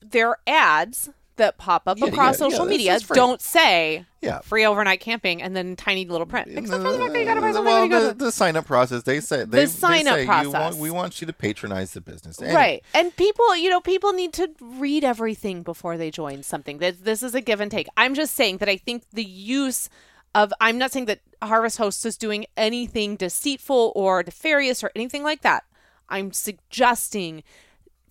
[0.00, 4.40] Their ads that pop up Yeah, across yeah, yeah, social this media don't say Yeah.
[4.40, 6.48] free overnight camping and then tiny little print.
[6.50, 8.18] Except for the fact that you gotta buy something well, when you go the, to-
[8.26, 10.52] the sign up process, they say they, they sign-up say, process.
[10.52, 12.40] want, we want you to patronize the business.
[12.40, 12.82] Right.
[12.94, 16.78] And people, you know, people need to read everything before they join something.
[16.78, 17.88] That this is a give and take.
[17.96, 19.88] I'm just saying that I think the use
[20.34, 25.22] of I'm not saying that Harvest Hosts is doing anything deceitful or nefarious or anything
[25.22, 25.64] like that.
[26.08, 27.42] I'm suggesting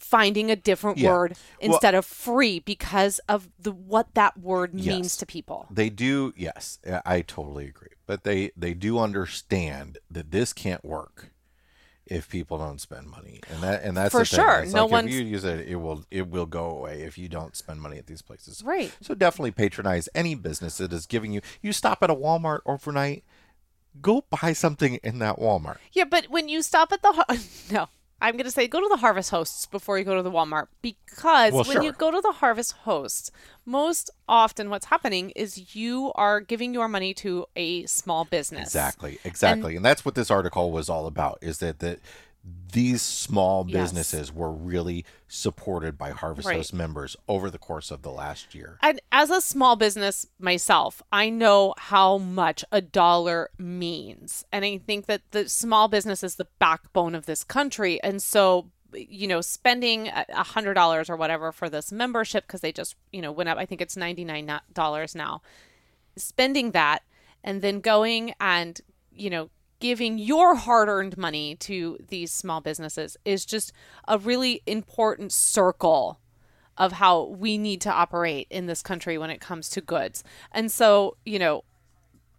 [0.10, 1.10] finding a different Yeah.
[1.10, 5.68] word Well- instead of free because of the what that word means to people.
[5.72, 7.90] They do, yes, I- totally agree.
[8.06, 11.32] But they they do understand that this can't work
[12.06, 14.60] if people don't spend money, and that and that's For sure.
[14.60, 17.18] It's No like one's- if you use it, it will it will go away if
[17.18, 18.62] you don't spend money at these places.
[18.64, 18.92] Right.
[19.02, 21.42] So definitely patronize any business that is giving you.
[21.64, 23.24] You stop at a Walmart overnight,
[24.02, 25.78] go buy something in that Walmart.
[25.94, 27.12] Yeah, but when you stop at the
[27.72, 27.88] no,
[28.22, 30.68] I'm going to say go to the Harvest Hosts before you go to the Walmart
[30.82, 33.30] because Well, when you go to the Harvest Hosts,
[33.66, 38.68] most often what's happening is you are giving your money to a small business.
[38.70, 41.40] Exactly, exactly, and, that's what this article was all about.
[41.42, 42.00] Is that that
[42.72, 43.82] these small Yes.
[43.92, 46.58] businesses were really supported by Harvest Right.
[46.58, 48.78] Host members over the course of the last year.
[48.82, 54.44] And as a small business myself, I know how much a dollar means.
[54.52, 58.02] And I think that the small business is the backbone of this country.
[58.04, 62.62] And so, you know, spending a a hundred dollars or whatever for this membership, because
[62.62, 65.42] they just, you know, went up, I think it's $99 now,
[66.18, 67.04] spending that
[67.44, 68.80] and then going and,
[69.12, 69.50] you know,
[69.80, 73.72] giving your hard earned money to these small businesses is just
[74.08, 76.20] a really important circle
[76.78, 80.24] of how we need to operate in this country when it comes to goods.
[80.52, 81.64] And so, you know,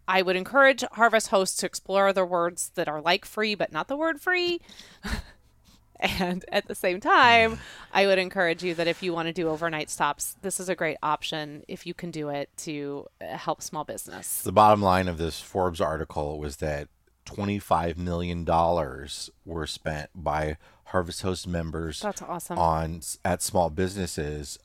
[0.09, 3.89] I would encourage Harvest hosts to explore other words that are like free, but not
[3.89, 4.61] the word free.
[6.01, 7.59] and at the same time,
[7.93, 10.75] I would encourage you that if you want to do overnight stops, this is a
[10.75, 14.43] great option if you can do it to help small business.
[14.43, 16.89] The bottom line of this Forbes article was that
[17.27, 18.45] $25 million
[19.45, 22.59] were spent by Harvest Host members That's awesome.
[22.59, 24.59] on at small businesses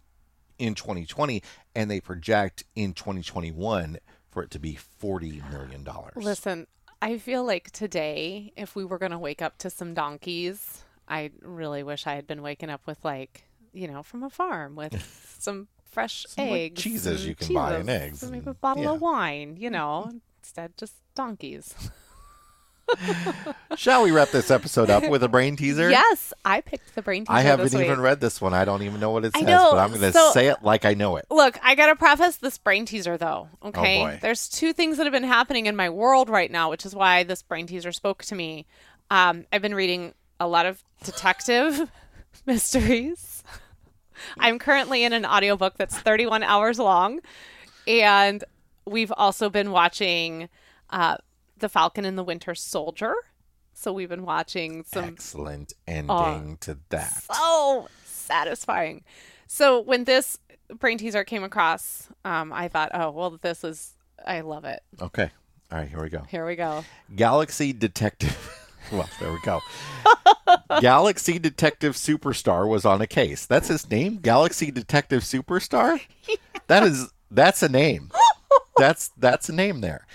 [0.60, 1.42] in 2020
[1.76, 3.98] and they project in 2021
[4.30, 6.14] for it to be 40 million dollars.
[6.16, 6.68] Listen,
[7.02, 11.32] I feel like today, if we were going to wake up to some donkeys, I
[11.42, 13.44] really wish I had been waking up with, like,
[13.74, 16.82] you know, from a farm with some fresh Some, like, eggs.
[16.82, 18.92] cheeses you can buy and cheeses, eggs and maybe a bottle yeah.
[18.92, 21.74] of wine, you know, instead just donkeys.
[23.76, 25.90] Shall we wrap this episode up with a brain teaser?
[25.90, 27.34] Yes, I picked the brain teaser.
[27.38, 28.00] I haven't even week.
[28.00, 28.54] read this one.
[28.54, 30.86] I don't even know what it says, but I'm going to so- say it like
[30.86, 31.26] I know it.
[31.30, 33.50] Look, I gotta preface this brain teaser though.
[33.64, 36.86] Okay, Oh, there's two things that have been happening in my world right now, which
[36.86, 38.66] is why this brain teaser spoke to me.
[39.10, 41.90] Um, I've been reading a lot of detective
[42.46, 43.44] mysteries.
[44.38, 47.20] I'm currently in an audiobook that's 31 hours long,
[47.88, 48.44] and
[48.86, 50.50] we've also been watching
[50.90, 51.18] uh,
[51.62, 53.14] The Falcon and the Winter Soldier.
[53.74, 57.24] So we've been watching some Excellent ending to that.
[57.24, 59.04] so satisfying.
[59.48, 60.38] So when this
[60.78, 63.94] brain teaser came across, um, I thought, oh well, this is
[64.26, 64.82] I love it.
[65.02, 65.32] Okay.
[65.72, 66.24] All right, here we go.
[66.30, 66.84] Here we go.
[67.16, 68.58] Galaxy Detective.
[68.92, 69.62] Well, there we go.
[70.82, 73.46] Galaxy Detective Superstar was on a case.
[73.46, 74.18] That's his name?
[74.18, 76.02] Galaxy Detective Superstar?
[76.68, 78.12] That is that's a name.
[78.78, 80.08] That's that's a name there.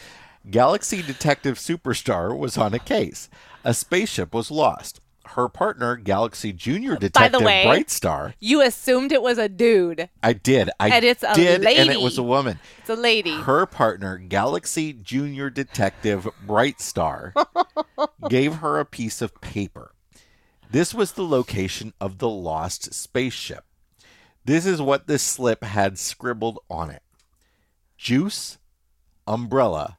[0.50, 3.28] Galaxy Detective Superstar was on a case.
[3.64, 5.00] A spaceship was lost.
[5.30, 10.08] Her partner, Galaxy Junior By the Detective way- Brightstar, You assumed it was a dude.
[10.22, 10.70] I did.
[10.78, 12.60] I And it's a did, and it was a woman.
[12.78, 13.32] It's a lady.
[13.40, 17.32] Her partner, Galaxy Junior Detective Brightstar,
[18.28, 19.92] gave her a piece of paper.
[20.70, 23.64] This was the location of the lost spaceship.
[24.44, 27.02] This is what this slip had scribbled on it
[27.98, 28.58] juice,
[29.26, 29.98] umbrella,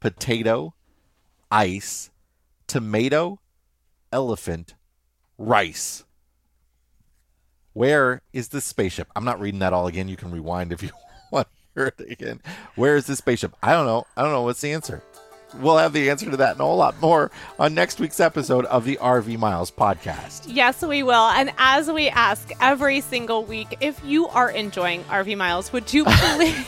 [0.00, 0.74] potato,
[1.50, 2.10] ice,
[2.66, 3.40] tomato,
[4.12, 4.74] elephant,
[5.38, 6.04] rice.
[7.72, 9.08] Where is the spaceship?
[9.14, 10.08] I'm not reading that all again.
[10.08, 10.90] You can rewind if you
[11.30, 12.40] want to hear it again.
[12.74, 13.54] Where is the spaceship?
[13.62, 14.06] I don't know.
[14.16, 15.02] I don't know what's the answer.
[15.58, 18.64] We'll have the answer to that and a whole lot more on next week's episode
[18.66, 20.44] of the RV Miles podcast.
[20.46, 21.28] Yes, we will.
[21.28, 26.04] And as we ask every single week, if you are enjoying RV Miles, would you
[26.08, 26.66] please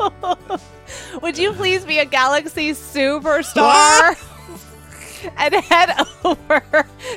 [1.22, 4.16] Would you please be a Galaxy superstar?
[5.36, 5.90] and head
[6.24, 6.62] over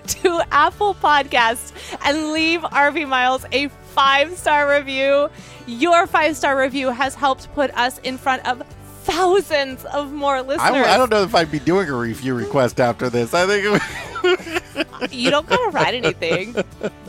[0.08, 1.72] to Apple Podcasts
[2.06, 5.30] and leave RV Miles a five star review.
[5.68, 8.62] Your five star review has helped put us in front of
[9.04, 10.86] thousands of more listeners.
[10.86, 13.34] I, I don't know if I'd be doing a review request after this.
[13.34, 16.56] I think it would- you don't gotta write anything,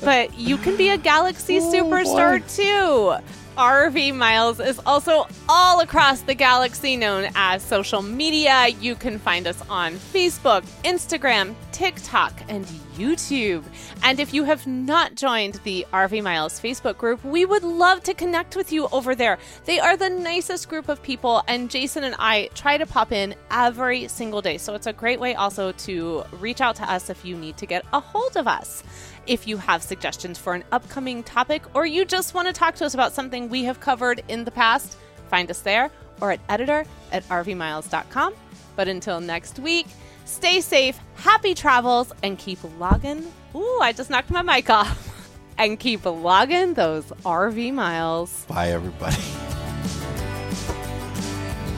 [0.03, 3.19] but you can be a Galaxy Oh, superstar boy.
[3.21, 3.25] too.
[3.57, 8.69] RV Miles is also all across the galaxy known as social media.
[8.81, 12.65] You can find us on Facebook, Instagram, TikTok, and
[12.97, 13.65] YouTube.
[14.03, 18.15] And if you have not joined the RV Miles Facebook group, we would love to
[18.15, 19.39] connect with you over there.
[19.67, 23.37] They are the nicest group of people, and Jason and I try to pop in
[23.51, 24.59] every single day.
[24.59, 27.67] So it's a great way also to reach out to us if you need to
[27.67, 28.83] get a hold of us.
[29.27, 32.85] If you have suggestions for an upcoming topic or you just want to talk to
[32.85, 34.99] us about something we have covered in the past,
[35.29, 38.35] find us there or at editor at rvmiles.com.
[38.77, 39.87] But until next week,
[40.27, 43.25] stay safe, happy travels, and keep logging.
[43.55, 45.11] Ooh, I just knocked my mic off.
[45.57, 48.45] And keep logging those RV miles.
[48.47, 49.23] Bye, everybody.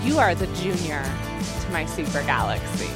[0.02, 2.88] You are the junior to my super galaxy.